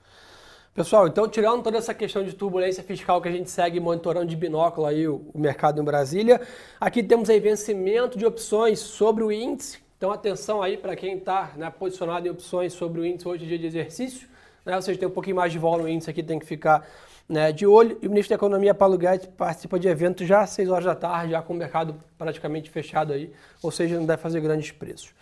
Pessoal, 0.73 1.07
então 1.07 1.27
tirando 1.27 1.63
toda 1.63 1.77
essa 1.77 1.93
questão 1.93 2.23
de 2.23 2.33
turbulência 2.33 2.83
fiscal 2.83 3.19
que 3.19 3.27
a 3.27 3.31
gente 3.31 3.49
segue 3.49 3.79
monitorando 3.79 4.27
de 4.27 4.35
binóculo 4.35 4.85
aí 4.85 5.07
o, 5.07 5.29
o 5.33 5.39
mercado 5.39 5.81
em 5.81 5.83
Brasília, 5.83 6.39
aqui 6.79 7.01
temos 7.01 7.29
aí 7.29 7.39
vencimento 7.39 8.17
de 8.17 8.25
opções 8.25 8.79
sobre 8.79 9.23
o 9.23 9.31
índice 9.31 9.86
então, 9.97 10.11
atenção 10.11 10.61
aí 10.61 10.77
para 10.77 10.95
quem 10.95 11.17
está 11.17 11.53
né, 11.57 11.71
posicionado 11.71 12.27
em 12.27 12.29
opções 12.29 12.71
sobre 12.71 13.01
o 13.01 13.05
índice 13.05 13.27
hoje, 13.27 13.47
dia 13.47 13.57
de 13.57 13.65
exercício. 13.65 14.27
Né, 14.63 14.75
ou 14.75 14.81
seja, 14.81 14.99
tem 14.99 15.07
um 15.07 15.11
pouquinho 15.11 15.35
mais 15.35 15.51
de 15.51 15.57
volume 15.57 15.83
no 15.83 15.89
índice 15.89 16.07
aqui, 16.07 16.21
tem 16.21 16.37
que 16.37 16.45
ficar 16.45 16.87
né, 17.27 17.51
de 17.51 17.65
olho. 17.65 17.97
E 17.99 18.05
o 18.05 18.09
ministro 18.09 18.29
da 18.29 18.35
Economia, 18.35 18.75
Paulo 18.75 18.95
Guedes, 18.95 19.27
participa 19.35 19.79
de 19.79 19.87
evento 19.87 20.23
já 20.23 20.41
às 20.41 20.51
6 20.51 20.69
horas 20.69 20.85
da 20.85 20.93
tarde, 20.93 21.31
já 21.31 21.41
com 21.41 21.53
o 21.53 21.55
mercado 21.55 21.95
praticamente 22.15 22.69
fechado 22.69 23.11
aí. 23.11 23.33
Ou 23.63 23.71
seja, 23.71 23.97
não 23.97 24.05
deve 24.05 24.21
fazer 24.21 24.39
grandes 24.39 24.71
preços. 24.71 25.15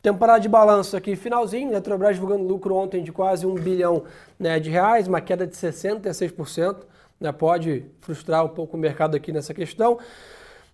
Temporada 0.00 0.40
de 0.40 0.48
balanço 0.48 0.96
aqui, 0.96 1.14
finalzinho, 1.14 1.70
Eletrobras 1.70 2.14
divulgando 2.14 2.42
lucro 2.42 2.74
ontem 2.74 3.04
de 3.04 3.12
quase 3.12 3.46
1 3.46 3.54
bilhão 3.56 4.04
né, 4.38 4.58
de 4.58 4.70
reais, 4.70 5.06
uma 5.06 5.20
queda 5.20 5.46
de 5.46 5.54
66%, 5.54 6.78
né, 7.20 7.30
pode 7.30 7.84
frustrar 8.00 8.44
um 8.44 8.48
pouco 8.48 8.76
o 8.78 8.80
mercado 8.80 9.14
aqui 9.14 9.30
nessa 9.30 9.52
questão. 9.52 9.98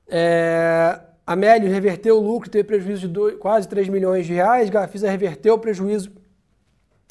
É, 0.09 0.99
a 1.28 1.37
Mélio 1.37 1.70
reverteu 1.70 2.16
o 2.16 2.26
lucro, 2.26 2.49
teve 2.49 2.64
prejuízo 2.64 3.02
de 3.02 3.08
dois, 3.08 3.37
quase 3.37 3.68
3 3.68 3.90
milhões 3.90 4.25
de 4.25 4.32
reais. 4.32 4.70
Gafisa 4.70 5.11
reverteu 5.11 5.56
o 5.56 5.58
prejuízo 5.58 6.11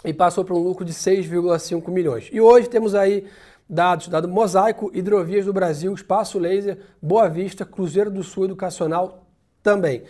e 0.03 0.12
passou 0.12 0.43
para 0.43 0.55
um 0.55 0.57
lucro 0.57 0.83
de 0.83 0.91
6,5 0.91 1.91
milhões. 1.91 2.27
E 2.31 2.41
hoje 2.41 2.67
temos 2.67 2.95
aí 2.95 3.27
dados, 3.69 4.07
dado 4.07 4.27
Mosaico, 4.27 4.89
Hidrovias 4.91 5.45
do 5.45 5.53
Brasil, 5.53 5.93
Espaço 5.93 6.39
Laser, 6.39 6.79
Boa 7.00 7.29
Vista, 7.29 7.63
Cruzeiro 7.63 8.09
do 8.09 8.24
Sul 8.24 8.45
Educacional 8.45 9.27
também. 9.62 10.01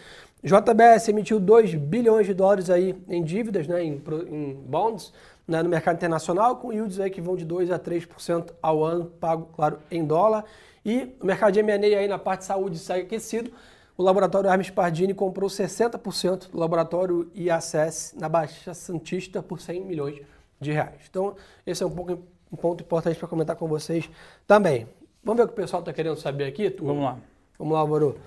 JBS 0.42 1.10
emitiu 1.10 1.38
2 1.38 1.76
bilhões 1.76 2.26
de 2.26 2.34
dólares 2.34 2.70
aí 2.70 2.96
em 3.10 3.22
dívidas, 3.22 3.68
né, 3.68 3.84
em, 3.84 4.02
em 4.30 4.54
bonds, 4.54 5.12
né, 5.46 5.62
no 5.62 5.68
mercado 5.68 5.98
internacional, 5.98 6.56
com 6.56 6.72
yields 6.72 6.98
aí 7.02 7.10
que 7.10 7.20
vão 7.20 7.36
de 7.36 7.44
2 7.44 7.72
a 7.72 7.78
3% 7.78 8.54
ao 8.62 8.86
ano, 8.86 9.08
pago, 9.20 9.50
claro, 9.54 9.80
em 9.92 10.06
dólar. 10.06 10.46
E 10.86 11.14
o 11.22 11.26
mercado 11.26 11.52
de 11.52 11.60
M&A 11.60 12.00
aí 12.00 12.08
na 12.08 12.18
parte 12.18 12.40
de 12.40 12.46
saúde 12.46 12.80
segue 12.80 13.02
aquecido 13.02 13.52
o 13.98 14.04
laboratório 14.04 14.50
Hermes 14.50 14.70
Pardini 14.70 15.14
comprou 15.14 15.50
60% 15.50 16.52
do 16.52 16.60
laboratório 16.60 17.32
IACS 17.34 18.14
na 18.18 18.30
Baixa 18.30 18.74
Santista 18.74 19.42
por 19.42 19.60
100 19.60 19.84
milhões 19.84 20.22
de 20.62 20.72
reais. 20.72 21.02
Então, 21.10 21.36
esse 21.66 21.82
é 21.82 21.86
um, 21.86 21.90
pouco, 21.90 22.20
um 22.52 22.56
ponto 22.56 22.84
importante 22.84 23.18
para 23.18 23.28
comentar 23.28 23.56
com 23.56 23.68
vocês 23.68 24.08
também. 24.46 24.88
Vamos 25.24 25.38
ver 25.38 25.44
o 25.46 25.48
que 25.48 25.54
o 25.54 25.56
pessoal 25.56 25.82
está 25.82 25.92
querendo 25.92 26.16
saber 26.18 26.46
aqui? 26.46 26.70
Tu? 26.70 26.86
Vamos 26.86 27.04
lá. 27.04 27.18
Vamos 27.58 27.74
lá, 27.74 27.80
Álvaro. 27.80 28.20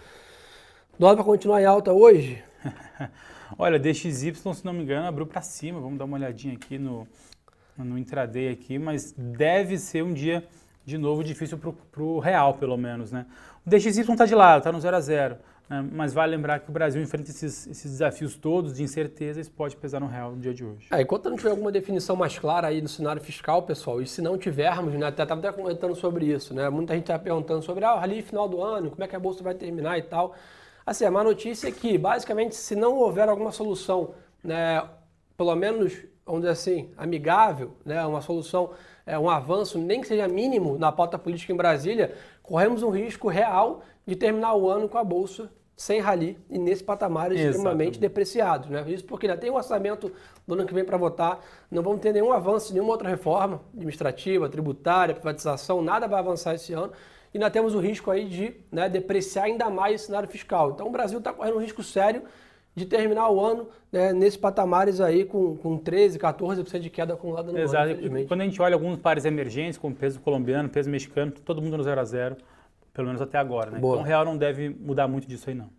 Dólar 0.98 1.14
vai 1.14 1.24
continuar 1.24 1.62
em 1.62 1.66
alta 1.66 1.92
hoje? 1.92 2.42
Olha, 3.56 3.78
DXY, 3.78 4.34
se 4.34 4.64
não 4.64 4.72
me 4.72 4.82
engano, 4.82 5.06
abriu 5.06 5.26
para 5.26 5.40
cima. 5.40 5.80
Vamos 5.80 5.98
dar 5.98 6.04
uma 6.04 6.16
olhadinha 6.16 6.54
aqui 6.54 6.78
no, 6.78 7.06
no 7.78 7.96
intraday 7.96 8.48
aqui, 8.48 8.76
mas 8.76 9.12
deve 9.16 9.78
ser 9.78 10.02
um 10.02 10.12
dia 10.12 10.46
de 10.84 10.98
novo 10.98 11.22
difícil 11.22 11.58
para 11.58 12.02
o 12.02 12.18
real, 12.18 12.54
pelo 12.54 12.76
menos, 12.76 13.12
né? 13.12 13.24
O 13.64 13.70
DXY 13.70 14.00
está 14.00 14.26
de 14.26 14.34
lado, 14.34 14.58
está 14.58 14.72
no 14.72 14.80
0 14.80 14.96
a 14.96 15.00
0. 15.00 15.36
Né? 15.70 15.88
mas 15.92 16.12
vale 16.12 16.34
lembrar 16.34 16.58
que 16.58 16.68
o 16.68 16.72
Brasil 16.72 17.00
enfrenta 17.00 17.30
esses, 17.30 17.68
esses, 17.68 17.92
desafios 17.92 18.34
todos 18.34 18.74
de 18.74 18.82
incerteza, 18.82 19.40
isso 19.40 19.52
pode 19.52 19.76
pesar 19.76 20.00
no 20.00 20.08
real 20.08 20.32
no 20.32 20.38
dia 20.40 20.52
de 20.52 20.64
hoje. 20.64 20.88
É, 20.90 21.00
enquanto 21.00 21.30
não 21.30 21.36
tiver 21.36 21.50
alguma 21.50 21.70
definição 21.70 22.16
mais 22.16 22.36
clara 22.36 22.66
aí 22.66 22.82
no 22.82 22.88
cenário 22.88 23.22
fiscal, 23.22 23.62
pessoal, 23.62 24.02
e 24.02 24.06
se 24.06 24.20
não 24.20 24.36
tivermos, 24.36 24.92
né, 24.94 25.06
até 25.06 25.22
estava 25.22 25.40
até 25.40 25.52
comentando 25.52 25.94
sobre 25.94 26.26
isso, 26.26 26.52
né? 26.52 26.68
Muita 26.68 26.94
gente 26.94 27.04
está 27.04 27.18
perguntando 27.18 27.62
sobre 27.62 27.84
ah, 27.84 28.00
ali 28.00 28.20
final 28.20 28.48
do 28.48 28.60
ano, 28.60 28.90
como 28.90 29.04
é 29.04 29.06
que 29.06 29.14
a 29.14 29.20
bolsa 29.20 29.44
vai 29.44 29.54
terminar 29.54 29.96
e 29.96 30.02
tal. 30.02 30.34
Assim, 30.84 31.04
a 31.04 31.10
má 31.10 31.22
notícia 31.22 31.68
é 31.68 31.70
que, 31.70 31.96
basicamente, 31.96 32.56
se 32.56 32.74
não 32.74 32.98
houver 32.98 33.28
alguma 33.28 33.52
solução, 33.52 34.14
né, 34.42 34.84
pelo 35.36 35.54
menos, 35.54 35.96
vamos 36.26 36.40
dizer 36.40 36.52
assim, 36.52 36.90
amigável, 36.96 37.76
né, 37.84 38.04
uma 38.04 38.20
solução, 38.20 38.72
é, 39.06 39.16
um 39.16 39.30
avanço, 39.30 39.78
nem 39.78 40.00
que 40.00 40.08
seja 40.08 40.26
mínimo 40.26 40.76
na 40.76 40.90
pauta 40.90 41.16
política 41.16 41.52
em 41.52 41.56
Brasília, 41.56 42.12
corremos 42.42 42.82
um 42.82 42.90
risco 42.90 43.28
real 43.28 43.82
de 44.04 44.16
terminar 44.16 44.54
o 44.54 44.68
ano 44.68 44.88
com 44.88 44.98
a 44.98 45.04
Bolsa 45.04 45.48
sem 45.80 45.98
rally 45.98 46.36
e 46.50 46.58
nesse 46.58 46.84
patamar 46.84 47.32
extremamente 47.32 47.98
depreciado. 47.98 48.68
Né? 48.68 48.84
Isso 48.88 49.02
porque 49.02 49.26
já 49.26 49.34
tem 49.34 49.50
um 49.50 49.54
orçamento 49.54 50.12
do 50.46 50.52
ano 50.52 50.66
que 50.66 50.74
vem 50.74 50.84
para 50.84 50.98
votar, 50.98 51.42
não 51.70 51.82
vamos 51.82 52.02
ter 52.02 52.12
nenhum 52.12 52.34
avanço, 52.34 52.74
nenhuma 52.74 52.90
outra 52.90 53.08
reforma 53.08 53.62
administrativa, 53.72 54.46
tributária, 54.46 55.14
privatização, 55.14 55.80
nada 55.80 56.06
vai 56.06 56.18
avançar 56.18 56.54
esse 56.54 56.74
ano 56.74 56.92
e 57.32 57.38
nós 57.38 57.50
temos 57.50 57.74
o 57.74 57.78
risco 57.78 58.10
aí 58.10 58.28
de 58.28 58.56
né, 58.70 58.90
depreciar 58.90 59.44
ainda 59.44 59.70
mais 59.70 60.02
o 60.02 60.04
cenário 60.04 60.28
fiscal. 60.28 60.72
Então 60.72 60.86
o 60.86 60.90
Brasil 60.90 61.18
está 61.18 61.32
correndo 61.32 61.56
um 61.56 61.62
risco 61.62 61.82
sério 61.82 62.24
de 62.74 62.84
terminar 62.84 63.30
o 63.30 63.40
ano 63.40 63.66
né, 63.90 64.12
nesses 64.12 64.36
patamares 64.36 65.00
aí 65.00 65.24
com, 65.24 65.56
com 65.56 65.78
13%, 65.78 66.18
14% 66.18 66.78
de 66.78 66.90
queda 66.90 67.14
acumulada 67.14 67.50
no 67.50 67.58
Exato. 67.58 67.92
ano. 67.92 68.04
Exato. 68.04 68.28
Quando 68.28 68.42
a 68.42 68.44
gente 68.44 68.60
olha 68.60 68.74
alguns 68.74 68.98
pares 68.98 69.24
emergentes, 69.24 69.78
como 69.78 69.94
peso 69.94 70.20
colombiano, 70.20 70.68
peso 70.68 70.90
mexicano, 70.90 71.32
todo 71.32 71.62
mundo 71.62 71.78
no 71.78 71.82
zero 71.82 72.02
a 72.02 72.04
zero, 72.04 72.36
pelo 73.00 73.08
menos 73.08 73.22
até 73.22 73.38
agora. 73.38 73.70
Né? 73.70 73.78
Então 73.78 73.90
o 73.90 74.02
real 74.02 74.24
não 74.24 74.36
deve 74.36 74.68
mudar 74.68 75.08
muito 75.08 75.26
disso 75.26 75.48
aí 75.48 75.54
não. 75.54 75.70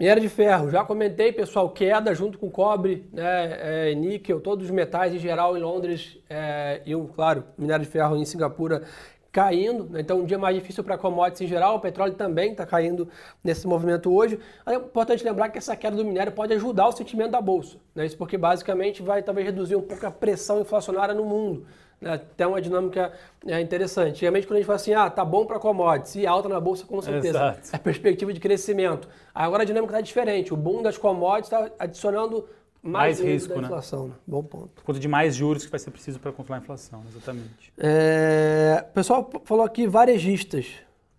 Minério 0.00 0.22
de 0.22 0.28
ferro, 0.28 0.70
já 0.70 0.82
comentei, 0.82 1.30
pessoal, 1.30 1.68
queda 1.68 2.12
junto 2.14 2.38
com 2.38 2.50
cobre, 2.50 3.06
né, 3.12 3.90
é, 3.90 3.94
níquel, 3.94 4.40
todos 4.40 4.64
os 4.64 4.70
metais 4.70 5.14
em 5.14 5.18
geral 5.18 5.56
em 5.56 5.60
Londres 5.60 6.18
é, 6.28 6.80
e, 6.84 6.92
claro, 7.14 7.44
minério 7.56 7.84
de 7.84 7.90
ferro 7.90 8.16
em 8.16 8.24
Singapura 8.24 8.82
caindo, 9.30 9.84
né? 9.84 10.00
então 10.00 10.20
um 10.20 10.24
dia 10.24 10.38
mais 10.38 10.54
difícil 10.54 10.82
para 10.82 10.98
commodities 10.98 11.42
em 11.42 11.46
geral, 11.46 11.76
o 11.76 11.80
petróleo 11.80 12.14
também 12.14 12.52
está 12.52 12.66
caindo 12.66 13.08
nesse 13.44 13.66
movimento 13.66 14.12
hoje. 14.12 14.38
É 14.66 14.74
importante 14.74 15.22
lembrar 15.24 15.50
que 15.50 15.58
essa 15.58 15.76
queda 15.76 15.96
do 15.96 16.04
minério 16.04 16.32
pode 16.32 16.52
ajudar 16.54 16.88
o 16.88 16.92
sentimento 16.92 17.30
da 17.30 17.40
bolsa, 17.40 17.76
né? 17.94 18.04
isso 18.04 18.16
porque 18.16 18.36
basicamente 18.36 19.02
vai 19.02 19.22
talvez 19.22 19.46
reduzir 19.46 19.76
um 19.76 19.82
pouco 19.82 20.04
a 20.06 20.10
pressão 20.10 20.60
inflacionária 20.60 21.14
no 21.14 21.24
mundo. 21.24 21.66
Né? 22.02 22.20
Tem 22.36 22.46
uma 22.46 22.60
dinâmica 22.60 23.12
é, 23.46 23.60
interessante. 23.60 24.10
Antigamente 24.10 24.46
quando 24.46 24.56
a 24.56 24.58
gente 24.58 24.66
fala 24.66 24.76
assim, 24.76 24.92
ah, 24.92 25.08
tá 25.08 25.24
bom 25.24 25.46
para 25.46 25.58
commodities 25.58 26.16
e 26.16 26.26
alta 26.26 26.48
na 26.48 26.60
bolsa 26.60 26.84
com 26.84 27.00
certeza, 27.00 27.38
Exato. 27.38 27.68
é 27.72 27.78
perspectiva 27.78 28.32
de 28.32 28.40
crescimento. 28.40 29.08
Agora 29.32 29.62
a 29.62 29.66
dinâmica 29.66 29.92
está 29.92 30.00
diferente, 30.00 30.52
o 30.52 30.56
boom 30.56 30.82
das 30.82 30.98
commodities 30.98 31.52
está 31.52 31.70
adicionando 31.78 32.46
mais, 32.82 33.20
mais 33.20 33.20
risco, 33.20 33.54
da 33.54 33.60
né? 33.60 33.66
inflação, 33.68 34.08
né? 34.08 34.14
Bom 34.26 34.42
ponto. 34.42 34.68
Por 34.74 34.82
conta 34.82 34.98
de 34.98 35.06
mais 35.06 35.36
juros 35.36 35.64
que 35.64 35.70
vai 35.70 35.78
ser 35.78 35.92
preciso 35.92 36.18
para 36.18 36.32
controlar 36.32 36.58
a 36.58 36.62
inflação, 36.62 37.00
exatamente. 37.08 37.72
É... 37.78 38.84
O 38.90 38.92
pessoal 38.92 39.30
falou 39.44 39.64
aqui 39.64 39.86
varejistas. 39.86 40.66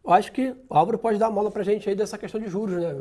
Eu 0.03 0.11
acho 0.11 0.33
que 0.33 0.53
o 0.69 0.75
Álvaro 0.75 0.97
pode 0.99 1.17
dar 1.17 1.29
uma 1.29 1.35
mola 1.35 1.49
para 1.49 1.61
a 1.61 1.65
gente 1.65 1.87
aí 1.87 1.95
dessa 1.95 2.17
questão 2.17 2.41
de 2.41 2.49
juros, 2.49 2.75
né? 2.75 2.93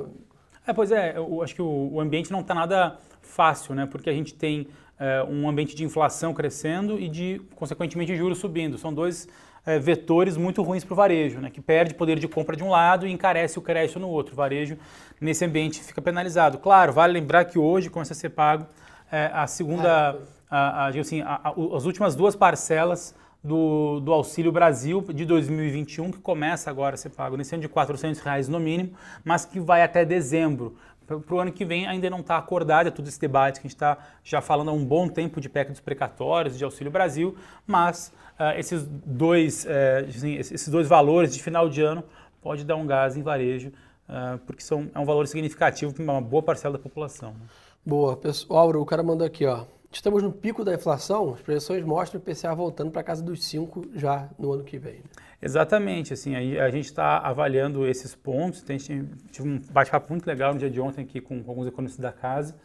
É, 0.64 0.72
pois 0.72 0.92
é, 0.92 1.16
eu 1.16 1.42
acho 1.42 1.56
que 1.56 1.62
o 1.62 2.00
ambiente 2.00 2.30
não 2.30 2.40
está 2.40 2.54
nada 2.54 2.96
fácil, 3.20 3.74
né? 3.74 3.84
Porque 3.84 4.08
a 4.08 4.12
gente 4.12 4.32
tem 4.32 4.68
é, 4.98 5.22
um 5.24 5.48
ambiente 5.48 5.74
de 5.74 5.84
inflação 5.84 6.32
crescendo 6.32 6.98
e 6.98 7.08
de, 7.08 7.40
consequentemente, 7.54 8.16
juros 8.16 8.38
subindo. 8.38 8.78
São 8.78 8.92
dois 8.92 9.28
é, 9.64 9.78
vetores 9.78 10.36
muito 10.36 10.62
ruins 10.62 10.84
para 10.84 10.92
o 10.92 10.96
varejo, 10.96 11.40
né, 11.40 11.50
que 11.50 11.60
perde 11.60 11.94
poder 11.94 12.18
de 12.18 12.28
compra 12.28 12.56
de 12.56 12.64
um 12.64 12.70
lado 12.70 13.06
e 13.06 13.12
encarece 13.12 13.58
o 13.58 13.62
crédito 13.62 13.98
no 13.98 14.08
outro. 14.08 14.34
O 14.34 14.36
varejo, 14.36 14.76
nesse 15.20 15.44
ambiente, 15.44 15.80
fica 15.80 16.02
penalizado. 16.02 16.58
Claro, 16.58 16.92
vale 16.92 17.12
lembrar 17.12 17.44
que 17.44 17.58
hoje 17.58 17.88
começa 17.88 18.12
a 18.12 18.16
ser 18.16 18.30
pago 18.30 18.66
é, 19.10 19.30
a 19.32 19.46
segunda, 19.46 20.18
a, 20.50 20.86
a, 20.86 20.88
assim, 20.88 21.20
a, 21.20 21.54
as 21.74 21.84
últimas 21.84 22.14
duas 22.14 22.34
parcelas 22.34 23.14
do, 23.44 24.00
do, 24.00 24.12
Auxílio 24.12 24.52
Brasil 24.52 25.04
de 25.12 25.24
2021, 25.24 26.12
que 26.12 26.18
começa 26.18 26.70
agora 26.70 26.94
a 26.94 26.96
ser 26.96 27.10
pago 27.10 27.36
nesse 27.36 27.54
ano 27.54 27.62
de 27.62 27.68
400 27.68 28.20
reais 28.20 28.48
no 28.48 28.60
mínimo, 28.60 28.92
mas 29.24 29.44
que 29.44 29.58
vai 29.58 29.82
até 29.82 30.04
dezembro. 30.04 30.76
Para 31.20 31.34
o 31.34 31.38
ano 31.40 31.52
que 31.52 31.64
vem 31.64 31.86
ainda 31.86 32.08
não 32.10 32.20
está 32.20 32.36
acordado, 32.36 32.86
é 32.86 32.90
todo 32.90 33.08
esse 33.08 33.20
debate 33.20 33.60
que 33.60 33.66
a 33.66 33.68
gente 33.68 33.76
está 33.76 33.98
já 34.22 34.40
falando 34.40 34.70
há 34.70 34.72
um 34.72 34.84
bom 34.84 35.08
tempo 35.08 35.40
de 35.40 35.48
PEC 35.48 35.70
dos 35.70 35.80
precatórios, 35.80 36.56
de 36.56 36.64
Auxílio 36.64 36.90
Brasil, 36.90 37.36
mas 37.66 38.12
uh, 38.38 38.58
esses, 38.58 38.86
dois, 38.86 39.64
uh, 39.64 39.68
esses 40.08 40.68
dois 40.68 40.88
valores 40.88 41.34
de 41.34 41.42
final 41.42 41.68
de 41.68 41.82
ano 41.82 42.04
pode 42.40 42.64
dar 42.64 42.76
um 42.76 42.86
gás 42.86 43.16
em 43.16 43.22
varejo, 43.22 43.68
uh, 44.08 44.38
porque 44.46 44.62
são, 44.62 44.90
é 44.94 44.98
um 44.98 45.04
valor 45.04 45.26
significativo 45.26 45.92
para 45.92 46.02
uma 46.02 46.20
boa 46.20 46.42
parcela 46.42 46.76
da 46.76 46.82
população. 46.82 47.32
Né? 47.32 47.46
Boa. 47.84 48.16
Pessoal, 48.16 48.70
o 48.70 48.86
cara 48.86 49.02
mandou 49.02 49.26
aqui, 49.26 49.46
ó. 49.46 49.64
Estamos 49.92 50.22
no 50.22 50.32
pico 50.32 50.64
da 50.64 50.74
inflação, 50.74 51.34
as 51.34 51.42
projeções 51.42 51.84
mostram 51.84 52.18
o 52.18 52.22
IPCA 52.22 52.54
voltando 52.54 52.90
para 52.90 53.02
casa 53.02 53.22
dos 53.22 53.44
5 53.44 53.90
já 53.94 54.28
no 54.38 54.52
ano 54.52 54.64
que 54.64 54.78
vem. 54.78 54.94
Né? 54.94 55.02
Exatamente, 55.40 56.14
assim, 56.14 56.34
a, 56.34 56.64
a 56.64 56.70
gente 56.70 56.86
está 56.86 57.18
avaliando 57.18 57.86
esses 57.86 58.14
pontos, 58.14 58.64
a 58.66 58.72
gente 58.72 59.04
tive 59.30 59.48
um 59.48 59.60
bate-papo 59.70 60.10
muito 60.10 60.26
legal 60.26 60.54
no 60.54 60.58
dia 60.58 60.70
de 60.70 60.80
ontem 60.80 61.02
aqui 61.02 61.20
com, 61.20 61.42
com 61.42 61.50
alguns 61.50 61.66
economistas 61.66 62.00
da 62.00 62.10
casa, 62.10 62.56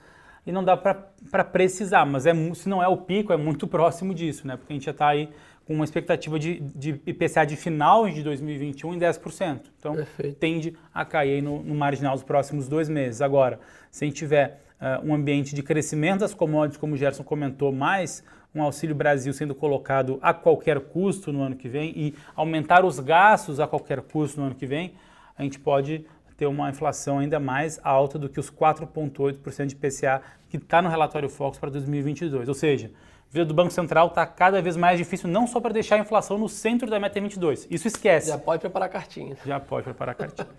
e 0.45 0.51
não 0.53 0.63
dá 0.63 0.77
para 0.77 1.43
precisar, 1.43 2.05
mas 2.05 2.25
é, 2.25 2.33
se 2.55 2.69
não 2.69 2.81
é 2.81 2.87
o 2.87 2.95
pico, 2.95 3.33
é 3.33 3.37
muito 3.37 3.67
próximo 3.67 4.13
disso, 4.13 4.47
né? 4.47 4.55
Porque 4.55 4.71
a 4.71 4.75
gente 4.75 4.85
já 4.85 4.91
está 4.91 5.09
aí 5.09 5.29
com 5.65 5.73
uma 5.73 5.83
expectativa 5.83 6.39
de, 6.39 6.61
de, 6.61 7.01
IPCA 7.05 7.45
de 7.45 7.57
final 7.57 8.09
de 8.09 8.23
2021 8.23 8.93
em 8.93 8.99
10%. 8.99 9.59
Então, 9.77 9.95
Perfeito. 9.95 10.37
tende 10.37 10.77
a 10.93 11.03
cair 11.03 11.43
no, 11.43 11.61
no 11.61 11.75
marginal 11.75 12.13
dos 12.13 12.23
próximos 12.23 12.69
dois 12.69 12.87
meses. 12.87 13.21
Agora, 13.21 13.59
se 13.91 14.05
a 14.05 14.07
gente 14.07 14.15
tiver 14.15 14.61
um 15.03 15.13
ambiente 15.13 15.55
de 15.55 15.63
crescimento 15.63 16.19
das 16.19 16.33
commodities, 16.33 16.77
como 16.77 16.93
o 16.93 16.97
Gerson 16.97 17.23
comentou, 17.23 17.71
mais 17.71 18.23
um 18.53 18.61
Auxílio 18.61 18.95
Brasil 18.95 19.33
sendo 19.33 19.53
colocado 19.53 20.19
a 20.21 20.33
qualquer 20.33 20.79
custo 20.79 21.31
no 21.31 21.41
ano 21.41 21.55
que 21.55 21.67
vem 21.67 21.91
e 21.95 22.15
aumentar 22.35 22.85
os 22.85 22.99
gastos 22.99 23.59
a 23.59 23.67
qualquer 23.67 24.01
custo 24.01 24.39
no 24.39 24.47
ano 24.47 24.55
que 24.55 24.65
vem, 24.65 24.93
a 25.37 25.43
gente 25.43 25.59
pode 25.59 26.05
ter 26.35 26.45
uma 26.45 26.69
inflação 26.69 27.19
ainda 27.19 27.39
mais 27.39 27.79
alta 27.83 28.19
do 28.19 28.29
que 28.29 28.39
os 28.39 28.49
4,8% 28.51 29.65
de 29.65 29.75
IPCA 29.75 30.21
que 30.49 30.57
está 30.57 30.81
no 30.81 30.89
relatório 30.89 31.29
Fox 31.29 31.57
para 31.57 31.69
2022. 31.69 32.47
Ou 32.47 32.53
seja, 32.53 32.91
a 33.29 33.33
vida 33.33 33.45
do 33.45 33.53
Banco 33.53 33.71
Central 33.71 34.07
está 34.07 34.25
cada 34.25 34.61
vez 34.61 34.77
mais 34.77 34.97
difícil, 34.97 35.27
não 35.27 35.47
só 35.47 35.59
para 35.59 35.73
deixar 35.73 35.95
a 35.95 35.99
inflação 35.99 36.37
no 36.37 36.47
centro 36.47 36.89
da 36.89 36.99
meta 36.99 37.19
22. 37.19 37.67
Isso 37.69 37.87
esquece. 37.87 38.29
Já 38.29 38.37
pode 38.37 38.61
preparar 38.61 38.87
a 38.87 38.91
cartinha. 38.91 39.35
Já 39.45 39.59
pode 39.59 39.83
preparar 39.83 40.13
a 40.13 40.15
cartinha. 40.15 40.47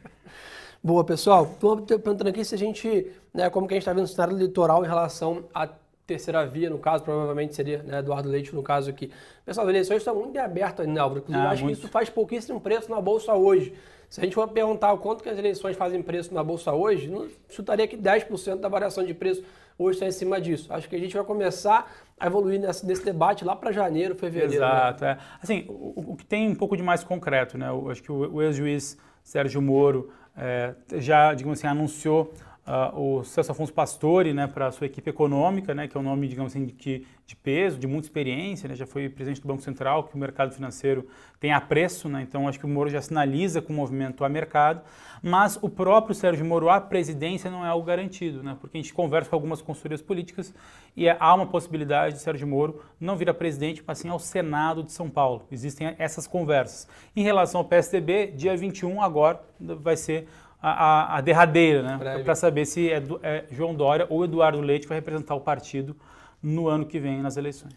Boa, 0.82 1.02
pessoal. 1.02 1.44
Estou 1.44 1.76
perguntando 1.78 2.28
aqui 2.28 2.44
se 2.44 2.54
a 2.54 2.58
gente, 2.58 3.11
né, 3.35 3.50
como 3.50 3.66
que 3.66 3.75
a 3.75 3.76
gente 3.76 3.82
está 3.82 3.92
vendo 3.92 4.04
o 4.04 4.08
cenário 4.08 4.37
litoral 4.37 4.85
em 4.85 4.88
relação 4.88 5.44
à 5.52 5.68
terceira 6.06 6.47
via, 6.47 6.70
no 6.70 6.78
caso, 6.78 7.04
provavelmente 7.04 7.54
seria 7.54 7.82
né, 7.82 7.99
Eduardo 7.99 8.28
Leite, 8.28 8.54
no 8.54 8.62
caso 8.62 8.88
aqui. 8.88 9.11
Pessoal, 9.44 9.66
as 9.66 9.70
eleições 9.70 9.99
estão 9.99 10.14
muito 10.14 10.38
abertas, 10.38 10.87
né, 10.87 11.00
Álvaro? 11.00 11.20
Inclusive, 11.20 11.44
ah, 11.44 11.49
eu 11.49 11.52
acho 11.52 11.64
muito. 11.64 11.76
que 11.76 11.85
isso 11.85 11.92
faz 11.92 12.08
pouquíssimo 12.08 12.61
preço 12.61 12.90
na 12.90 13.00
Bolsa 13.00 13.35
hoje. 13.35 13.75
Se 14.08 14.20
a 14.20 14.25
gente 14.25 14.35
for 14.35 14.49
perguntar 14.49 14.92
o 14.92 14.99
quanto 14.99 15.23
que 15.23 15.28
as 15.28 15.37
eleições 15.37 15.76
fazem 15.76 16.00
preço 16.00 16.32
na 16.32 16.42
Bolsa 16.42 16.73
hoje, 16.73 17.08
não 17.08 17.28
chutaria 17.50 17.87
que 17.87 17.97
10% 17.97 18.61
da 18.61 18.68
variação 18.68 19.04
de 19.04 19.12
preço 19.12 19.42
hoje 19.76 19.97
está 19.97 20.06
em 20.06 20.12
cima 20.12 20.40
disso. 20.40 20.73
Acho 20.73 20.88
que 20.88 20.97
a 20.97 20.99
gente 20.99 21.14
vai 21.14 21.25
começar 21.25 21.92
a 22.18 22.26
evoluir 22.26 22.58
nesse, 22.61 22.87
nesse 22.87 23.04
debate 23.04 23.44
lá 23.44 23.54
para 23.54 23.70
janeiro, 23.70 24.14
fevereiro. 24.14 24.52
Né? 24.52 24.56
Exato. 24.56 25.04
Né? 25.04 25.11
É. 25.11 25.18
Assim, 25.42 25.66
o, 25.68 26.12
o, 26.12 26.16
que 26.16 26.25
tem 26.25 26.49
um 26.49 26.54
pouco 26.54 26.76
de 26.76 26.82
mais 26.82 27.04
concreto, 27.04 27.58
né? 27.58 27.68
Eu 27.68 27.90
acho 27.90 28.02
que 28.02 28.11
o, 28.11 28.35
o 28.35 28.42
ex-juiz 28.42 28.97
Sérgio 29.23 29.61
Moro 29.61 30.11
é, 30.38 30.75
já, 30.99 31.35
digamos 31.35 31.59
assim, 31.59 31.66
anunciou 31.66 32.33
uh, 32.68 33.00
o 33.00 33.25
Celso 33.25 33.50
Afonso 33.50 33.72
Pastore 33.72 34.34
né, 34.34 34.46
para 34.46 34.66
a 34.66 34.70
sua 34.70 34.87
equipe 34.87 35.08
econômica, 35.08 35.75
né, 35.75 35.88
que 35.88 35.96
é 35.96 36.00
um 36.00 36.02
nome, 36.02 36.28
digamos 36.28 36.52
assim, 36.52 36.66
de, 36.66 37.06
de 37.26 37.37
peso, 37.37 37.78
de 37.78 37.87
muita 37.87 38.06
experiência, 38.06 38.68
né, 38.68 38.76
já 38.76 38.87
foi 38.87 39.08
presidente 39.08 39.40
do 39.40 39.48
Banco 39.48 39.62
Central, 39.62 40.04
que 40.04 40.14
o 40.14 40.18
mercado 40.18 40.52
financeiro 40.52 41.08
tem 41.40 41.52
apreço, 41.52 42.08
né, 42.08 42.20
então 42.22 42.46
acho 42.46 42.58
que 42.58 42.66
o 42.66 42.68
Moro 42.68 42.90
já 42.90 43.00
sinaliza 43.00 43.62
com 43.62 43.72
o 43.72 43.76
movimento 43.76 44.22
a 44.22 44.28
mercado, 44.28 44.82
mas 45.22 45.58
o 45.62 45.68
próprio 45.68 46.14
Sérgio 46.14 46.44
Moro, 46.44 46.68
a 46.68 46.80
presidência, 46.80 47.50
não 47.50 47.64
é 47.64 47.68
algo 47.68 47.87
garantido, 47.87 48.42
né, 48.42 48.56
porque 48.60 48.76
a 48.76 48.80
gente 48.82 48.92
conversa 48.92 49.30
com 49.30 49.37
algumas 49.37 49.62
consultorias 49.62 50.02
políticas 50.02 50.54
e 50.94 51.08
é, 51.08 51.16
há 51.18 51.34
uma 51.34 51.46
possibilidade 51.46 52.16
de 52.16 52.20
Sérgio 52.20 52.46
Moro 52.46 52.82
não 53.00 53.16
vir 53.16 53.30
a 53.30 53.34
presidente, 53.34 53.82
mas 53.87 53.98
sim 53.98 54.08
ao 54.08 54.18
Senado 54.18 54.82
de 54.82 54.92
São 54.92 55.08
Paulo. 55.08 55.46
Existem 55.50 55.94
essas 55.98 56.26
conversas. 56.26 56.88
Em 57.14 57.22
relação 57.22 57.60
ao 57.60 57.64
PSDB, 57.64 58.32
dia 58.37 58.56
21 58.56 59.00
agora 59.00 59.40
vai 59.60 59.96
ser 59.96 60.26
a, 60.61 61.17
a, 61.17 61.21
derradeira, 61.21 61.83
né? 61.83 62.23
Para 62.25 62.35
saber 62.35 62.67
se 62.67 62.91
é, 62.91 63.03
é, 63.23 63.45
João 63.50 63.75
Dória 63.75 64.07
ou 64.11 64.25
Eduardo 64.25 64.61
Leite 64.61 64.83
que 64.83 64.88
vai 64.88 64.99
representar 64.99 65.35
o 65.35 65.41
partido 65.41 65.97
no 66.43 66.69
ano 66.69 66.85
que 66.85 66.99
vem 66.99 67.23
nas 67.23 67.37
eleições. 67.37 67.73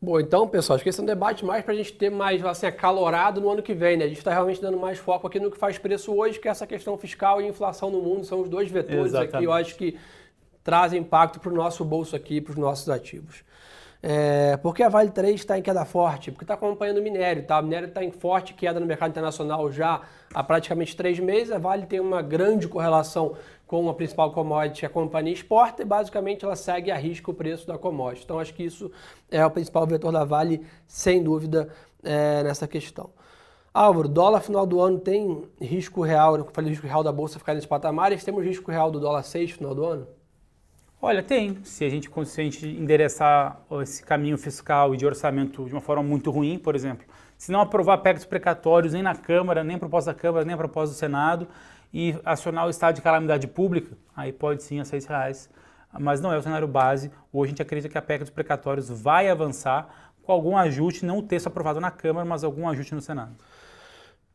Bom, 0.00 0.20
então, 0.20 0.46
pessoal, 0.46 0.74
acho 0.74 0.82
que 0.82 0.90
esse 0.90 1.00
é 1.00 1.02
um 1.02 1.06
debate 1.06 1.42
mais 1.44 1.64
para 1.64 1.72
a 1.72 1.76
gente 1.76 1.92
ter 1.94 2.10
mais 2.10 2.44
assim, 2.44 2.66
acalorado 2.66 3.40
no 3.40 3.50
ano 3.50 3.62
que 3.62 3.72
vem, 3.72 3.96
né? 3.96 4.04
A 4.04 4.08
gente 4.08 4.18
está 4.18 4.30
realmente 4.30 4.60
dando 4.60 4.78
mais 4.78 4.98
foco 4.98 5.26
aqui 5.26 5.40
no 5.40 5.50
que 5.50 5.56
faz 5.56 5.78
preço 5.78 6.14
hoje, 6.14 6.38
que 6.38 6.46
é 6.46 6.50
essa 6.50 6.66
questão 6.66 6.98
fiscal 6.98 7.40
e 7.40 7.46
inflação 7.46 7.90
no 7.90 8.02
mundo, 8.02 8.24
são 8.24 8.42
os 8.42 8.48
dois 8.48 8.70
vetores 8.70 9.06
Exatamente. 9.06 9.36
aqui, 9.36 9.44
eu 9.44 9.52
acho 9.52 9.74
que 9.74 9.98
trazem 10.62 11.00
impacto 11.00 11.40
para 11.40 11.50
o 11.50 11.54
nosso 11.54 11.82
bolso 11.82 12.14
aqui, 12.14 12.42
para 12.42 12.50
os 12.50 12.58
nossos 12.58 12.90
ativos. 12.90 13.42
É, 14.08 14.56
por 14.58 14.72
que 14.72 14.84
a 14.84 14.88
Vale 14.88 15.10
3 15.10 15.34
está 15.34 15.58
em 15.58 15.62
queda 15.62 15.84
forte? 15.84 16.30
Porque 16.30 16.44
está 16.44 16.54
acompanhando 16.54 16.98
o 16.98 17.02
minério, 17.02 17.44
tá? 17.44 17.58
O 17.58 17.62
minério 17.64 17.88
está 17.88 18.04
em 18.04 18.12
forte 18.12 18.54
queda 18.54 18.78
no 18.78 18.86
mercado 18.86 19.10
internacional 19.10 19.68
já 19.72 20.00
há 20.32 20.44
praticamente 20.44 20.94
três 20.94 21.18
meses. 21.18 21.50
A 21.50 21.58
Vale 21.58 21.86
tem 21.86 21.98
uma 21.98 22.22
grande 22.22 22.68
correlação 22.68 23.34
com 23.66 23.88
a 23.88 23.94
principal 23.94 24.30
commodity 24.30 24.86
a 24.86 24.88
companhia 24.88 25.32
exporta 25.34 25.82
e 25.82 25.84
basicamente 25.84 26.44
ela 26.44 26.54
segue 26.54 26.92
a 26.92 26.96
risco 26.96 27.32
o 27.32 27.34
preço 27.34 27.66
da 27.66 27.76
commodity. 27.76 28.22
Então 28.22 28.38
acho 28.38 28.54
que 28.54 28.62
isso 28.62 28.92
é 29.28 29.44
o 29.44 29.50
principal 29.50 29.84
vetor 29.88 30.12
da 30.12 30.22
Vale, 30.22 30.64
sem 30.86 31.20
dúvida, 31.20 31.68
é, 32.04 32.44
nessa 32.44 32.68
questão. 32.68 33.10
Álvaro, 33.74 34.08
dólar 34.08 34.40
final 34.40 34.64
do 34.64 34.80
ano 34.80 35.00
tem 35.00 35.48
risco 35.60 36.00
real, 36.02 36.36
eu 36.36 36.48
falei 36.52 36.70
risco 36.70 36.86
real 36.86 37.02
da 37.02 37.10
bolsa 37.10 37.40
ficar 37.40 37.54
nesse 37.54 37.66
patamar, 37.66 38.16
temos 38.20 38.44
risco 38.44 38.70
real 38.70 38.88
do 38.88 39.00
dólar 39.00 39.24
6 39.24 39.50
final 39.50 39.74
do 39.74 39.84
ano? 39.84 40.06
Olha, 41.00 41.22
tem. 41.22 41.62
Se 41.62 41.84
a 41.84 41.90
gente, 41.90 42.10
gente 42.34 42.66
endereçar 42.66 43.60
esse 43.82 44.02
caminho 44.02 44.38
fiscal 44.38 44.94
e 44.94 44.96
de 44.96 45.04
orçamento 45.04 45.66
de 45.66 45.72
uma 45.72 45.80
forma 45.80 46.02
muito 46.02 46.30
ruim, 46.30 46.58
por 46.58 46.74
exemplo, 46.74 47.06
se 47.36 47.52
não 47.52 47.60
aprovar 47.60 47.98
PECs 47.98 48.24
precatórios 48.24 48.94
nem 48.94 49.02
na 49.02 49.14
Câmara, 49.14 49.62
nem 49.62 49.78
proposta 49.78 50.12
da 50.12 50.18
Câmara, 50.18 50.44
nem 50.44 50.56
proposta 50.56 50.94
do 50.94 50.98
Senado, 50.98 51.46
e 51.92 52.18
acionar 52.24 52.66
o 52.66 52.70
estado 52.70 52.96
de 52.96 53.02
calamidade 53.02 53.46
pública, 53.46 53.96
aí 54.16 54.32
pode 54.32 54.62
sim 54.62 54.80
a 54.80 54.84
seis 54.84 55.04
reais. 55.06 55.50
Mas 55.98 56.20
não 56.20 56.32
é 56.32 56.38
o 56.38 56.42
cenário 56.42 56.66
base. 56.66 57.10
Hoje 57.32 57.48
a 57.48 57.52
gente 57.52 57.62
acredita 57.62 57.90
que 57.90 57.98
a 57.98 58.02
PEC 58.02 58.20
dos 58.20 58.30
precatórios 58.30 58.88
vai 58.88 59.28
avançar 59.28 60.12
com 60.22 60.32
algum 60.32 60.56
ajuste, 60.56 61.04
não 61.04 61.18
o 61.18 61.22
texto 61.22 61.46
aprovado 61.46 61.80
na 61.80 61.90
Câmara, 61.90 62.26
mas 62.26 62.42
algum 62.42 62.68
ajuste 62.68 62.94
no 62.94 63.00
Senado. 63.00 63.34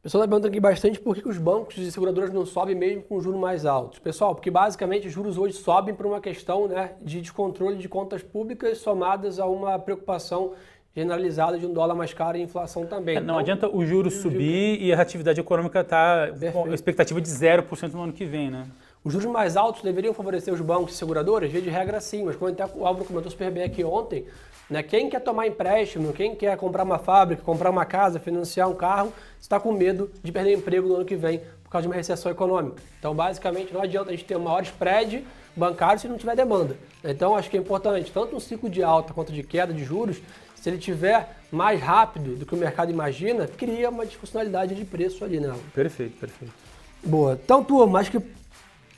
O 0.01 0.03
pessoal 0.03 0.23
está 0.23 0.31
perguntando 0.31 0.51
aqui 0.51 0.59
bastante 0.59 0.99
por 0.99 1.15
que, 1.15 1.29
os 1.29 1.37
bancos 1.37 1.77
e 1.77 1.91
seguradoras 1.91 2.33
não 2.33 2.43
sobem 2.43 2.73
mesmo 2.75 3.03
com 3.03 3.21
juros 3.21 3.39
mais 3.39 3.67
altos. 3.67 3.99
Pessoal, 3.99 4.33
porque 4.33 4.49
basicamente 4.49 5.05
os 5.05 5.13
juros 5.13 5.37
hoje 5.37 5.53
sobem 5.53 5.93
por 5.93 6.07
uma 6.07 6.19
questão 6.19 6.67
né, 6.67 6.93
de 6.99 7.21
descontrole 7.21 7.77
de 7.77 7.87
contas 7.87 8.23
públicas 8.23 8.79
somadas 8.79 9.39
a 9.39 9.45
uma 9.45 9.77
preocupação 9.77 10.53
generalizada 10.95 11.59
de 11.59 11.67
um 11.67 11.71
dólar 11.71 11.93
mais 11.93 12.15
caro 12.15 12.35
e 12.35 12.41
inflação 12.41 12.87
também. 12.87 13.17
É, 13.17 13.19
não 13.19 13.25
então, 13.25 13.37
adianta 13.37 13.69
o 13.69 13.85
juros 13.85 14.15
subir 14.15 14.81
e 14.81 14.91
a 14.91 14.99
atividade 14.99 15.39
econômica 15.39 15.81
está 15.81 16.29
com 16.51 16.73
expectativa 16.73 17.21
de 17.21 17.29
0% 17.29 17.93
no 17.93 18.01
ano 18.01 18.11
que 18.11 18.25
vem, 18.25 18.49
né? 18.49 18.65
Os 19.03 19.13
juros 19.13 19.31
mais 19.31 19.57
altos 19.57 19.81
deveriam 19.81 20.13
favorecer 20.13 20.53
os 20.53 20.61
bancos 20.61 20.93
e 20.93 20.97
seguradoras? 20.97 21.51
Via 21.51 21.59
de 21.59 21.71
regra, 21.71 21.99
sim, 21.99 22.23
mas 22.23 22.35
como 22.35 22.51
até 22.51 22.63
o 22.63 22.85
Álvaro 22.85 23.03
comentou 23.03 23.31
super 23.31 23.49
bem 23.49 23.63
aqui 23.63 23.83
ontem, 23.83 24.25
né, 24.69 24.83
quem 24.83 25.09
quer 25.09 25.21
tomar 25.21 25.47
empréstimo, 25.47 26.13
quem 26.13 26.35
quer 26.35 26.55
comprar 26.55 26.83
uma 26.83 26.99
fábrica, 26.99 27.41
comprar 27.41 27.71
uma 27.71 27.83
casa, 27.83 28.19
financiar 28.19 28.69
um 28.69 28.75
carro, 28.75 29.11
está 29.39 29.59
com 29.59 29.71
medo 29.71 30.11
de 30.21 30.31
perder 30.31 30.53
emprego 30.53 30.87
no 30.87 30.97
ano 30.97 31.05
que 31.05 31.15
vem 31.15 31.41
por 31.63 31.71
causa 31.71 31.81
de 31.81 31.87
uma 31.87 31.95
recessão 31.95 32.31
econômica. 32.31 32.79
Então, 32.99 33.15
basicamente, 33.15 33.73
não 33.73 33.81
adianta 33.81 34.09
a 34.09 34.11
gente 34.11 34.23
ter 34.23 34.37
um 34.37 34.41
maior 34.41 34.61
spread 34.61 35.25
bancário 35.55 35.99
se 35.99 36.07
não 36.07 36.15
tiver 36.15 36.35
demanda. 36.35 36.77
Então, 37.03 37.35
acho 37.35 37.49
que 37.49 37.57
é 37.57 37.59
importante, 37.59 38.11
tanto 38.11 38.35
um 38.35 38.39
ciclo 38.39 38.69
de 38.69 38.83
alta 38.83 39.13
quanto 39.15 39.33
de 39.33 39.41
queda 39.41 39.73
de 39.73 39.83
juros, 39.83 40.21
se 40.53 40.69
ele 40.69 40.77
tiver 40.77 41.37
mais 41.51 41.81
rápido 41.81 42.35
do 42.35 42.45
que 42.45 42.53
o 42.53 42.57
mercado 42.57 42.91
imagina, 42.91 43.47
cria 43.47 43.89
uma 43.89 44.05
disfuncionalidade 44.05 44.75
de 44.75 44.85
preço 44.85 45.25
ali, 45.25 45.39
né? 45.39 45.51
Perfeito, 45.73 46.19
perfeito. 46.19 46.53
Boa. 47.03 47.33
Então, 47.43 47.63
turma, 47.63 47.99
acho 47.99 48.11
que 48.11 48.21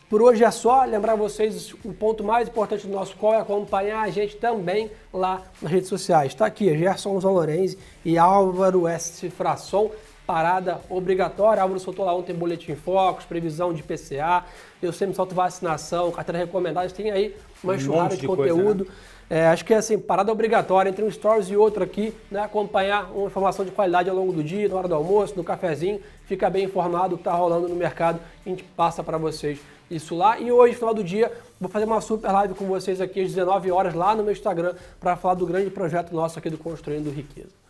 por 0.09 0.21
hoje 0.21 0.43
é 0.43 0.51
só. 0.51 0.83
Lembrar 0.85 1.15
vocês 1.15 1.73
o 1.83 1.93
ponto 1.93 2.23
mais 2.23 2.47
importante 2.47 2.85
do 2.87 2.93
nosso 2.93 3.15
call 3.15 3.33
é 3.33 3.39
acompanhar 3.39 4.01
a 4.01 4.09
gente 4.09 4.35
também 4.37 4.91
lá 5.13 5.41
nas 5.61 5.71
redes 5.71 5.89
sociais. 5.89 6.31
Está 6.31 6.45
aqui, 6.45 6.77
Gerson 6.77 7.19
Zalorenzi 7.19 7.77
e 8.05 8.17
Álvaro 8.17 8.87
S. 8.87 9.29
Frasson. 9.29 9.91
Parada 10.25 10.79
obrigatória. 10.89 11.61
Álvaro 11.61 11.79
soltou 11.79 12.05
lá 12.05 12.15
ontem 12.15 12.33
boletim 12.33 12.75
focos, 12.75 13.25
previsão 13.25 13.73
de 13.73 13.83
PCA. 13.83 14.45
Eu 14.81 14.93
sempre 14.93 15.15
solto 15.15 15.35
vacinação, 15.35 16.11
carteira 16.11 16.39
recomendada. 16.39 16.89
Tem 16.89 17.11
aí 17.11 17.35
uma 17.63 17.75
enxurrada 17.75 18.13
um 18.13 18.15
de, 18.15 18.21
de, 18.21 18.27
conteúdo. 18.27 18.85
Coisa, 18.85 18.91
né? 18.91 19.12
É, 19.33 19.47
acho 19.47 19.65
que 19.65 19.73
é 19.73 19.77
assim, 19.77 19.97
parada 19.97 20.31
obrigatória 20.31 20.91
entre 20.91 21.03
um 21.03 21.09
stories 21.09 21.49
e 21.49 21.57
outro 21.57 21.83
aqui, 21.83 22.13
né? 22.29 22.41
Acompanhar 22.41 23.11
uma 23.11 23.25
informação 23.25 23.65
de 23.65 23.71
qualidade 23.71 24.07
ao 24.07 24.15
longo 24.15 24.31
do 24.31 24.43
dia, 24.43 24.69
na 24.69 24.75
hora 24.75 24.87
do 24.87 24.93
almoço, 24.93 25.33
no 25.35 25.43
cafezinho, 25.43 25.99
fica 26.27 26.51
bem 26.51 26.65
informado 26.65 27.09
do 27.09 27.15
que 27.15 27.21
está 27.21 27.33
rolando 27.33 27.67
no 27.67 27.75
mercado, 27.75 28.19
a 28.45 28.49
gente 28.49 28.63
passa 28.63 29.03
para 29.03 29.17
vocês 29.17 29.59
isso 29.89 30.13
lá. 30.13 30.37
E 30.39 30.51
hoje, 30.51 30.75
final 30.75 30.93
do 30.93 31.03
dia, 31.03 31.31
vou 31.59 31.67
fazer 31.67 31.85
uma 31.85 31.99
super 31.99 32.31
live 32.31 32.53
com 32.53 32.65
vocês 32.65 33.01
aqui 33.01 33.21
às 33.21 33.29
19 33.29 33.71
horas 33.71 33.95
lá 33.95 34.13
no 34.13 34.21
meu 34.21 34.33
Instagram 34.33 34.75
para 34.99 35.15
falar 35.15 35.33
do 35.33 35.47
grande 35.47 35.71
projeto 35.71 36.13
nosso 36.13 36.37
aqui 36.37 36.51
do 36.51 36.57
Construindo 36.59 37.09
Riqueza. 37.09 37.62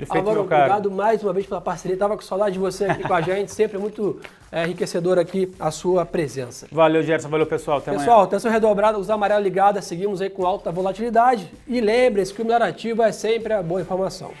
Perfeito, 0.00 0.18
Álvaro, 0.18 0.40
meu 0.40 0.44
caro. 0.44 0.62
obrigado 0.62 0.90
mais 0.90 1.22
uma 1.22 1.32
vez 1.32 1.46
pela 1.46 1.60
parceria. 1.60 1.96
Tava 1.96 2.16
com 2.16 2.22
saudade 2.22 2.52
de 2.52 2.58
você 2.58 2.84
aqui 2.84 3.02
com 3.02 3.14
a 3.14 3.20
gente. 3.22 3.50
Sempre 3.50 3.78
muito 3.78 4.20
é, 4.52 4.64
enriquecedor 4.64 5.18
aqui 5.18 5.50
a 5.58 5.70
sua 5.70 6.04
presença. 6.04 6.66
Valeu, 6.70 7.02
Gerson. 7.02 7.30
Valeu, 7.30 7.46
pessoal. 7.46 7.78
Até 7.78 7.92
pessoal, 7.92 8.22
atenção 8.22 8.50
redobrada, 8.50 8.98
os 8.98 9.08
amarelo 9.08 9.42
ligada. 9.42 9.80
Seguimos 9.80 10.20
aí 10.20 10.28
com 10.28 10.44
alta 10.44 10.70
volatilidade. 10.70 11.50
E 11.66 11.80
lembre-se 11.80 12.34
que 12.34 12.42
o 12.42 12.44
melhor 12.44 12.60
ativo 12.60 13.02
é 13.02 13.10
sempre 13.10 13.54
a 13.54 13.62
boa 13.62 13.80
informação. 13.80 14.32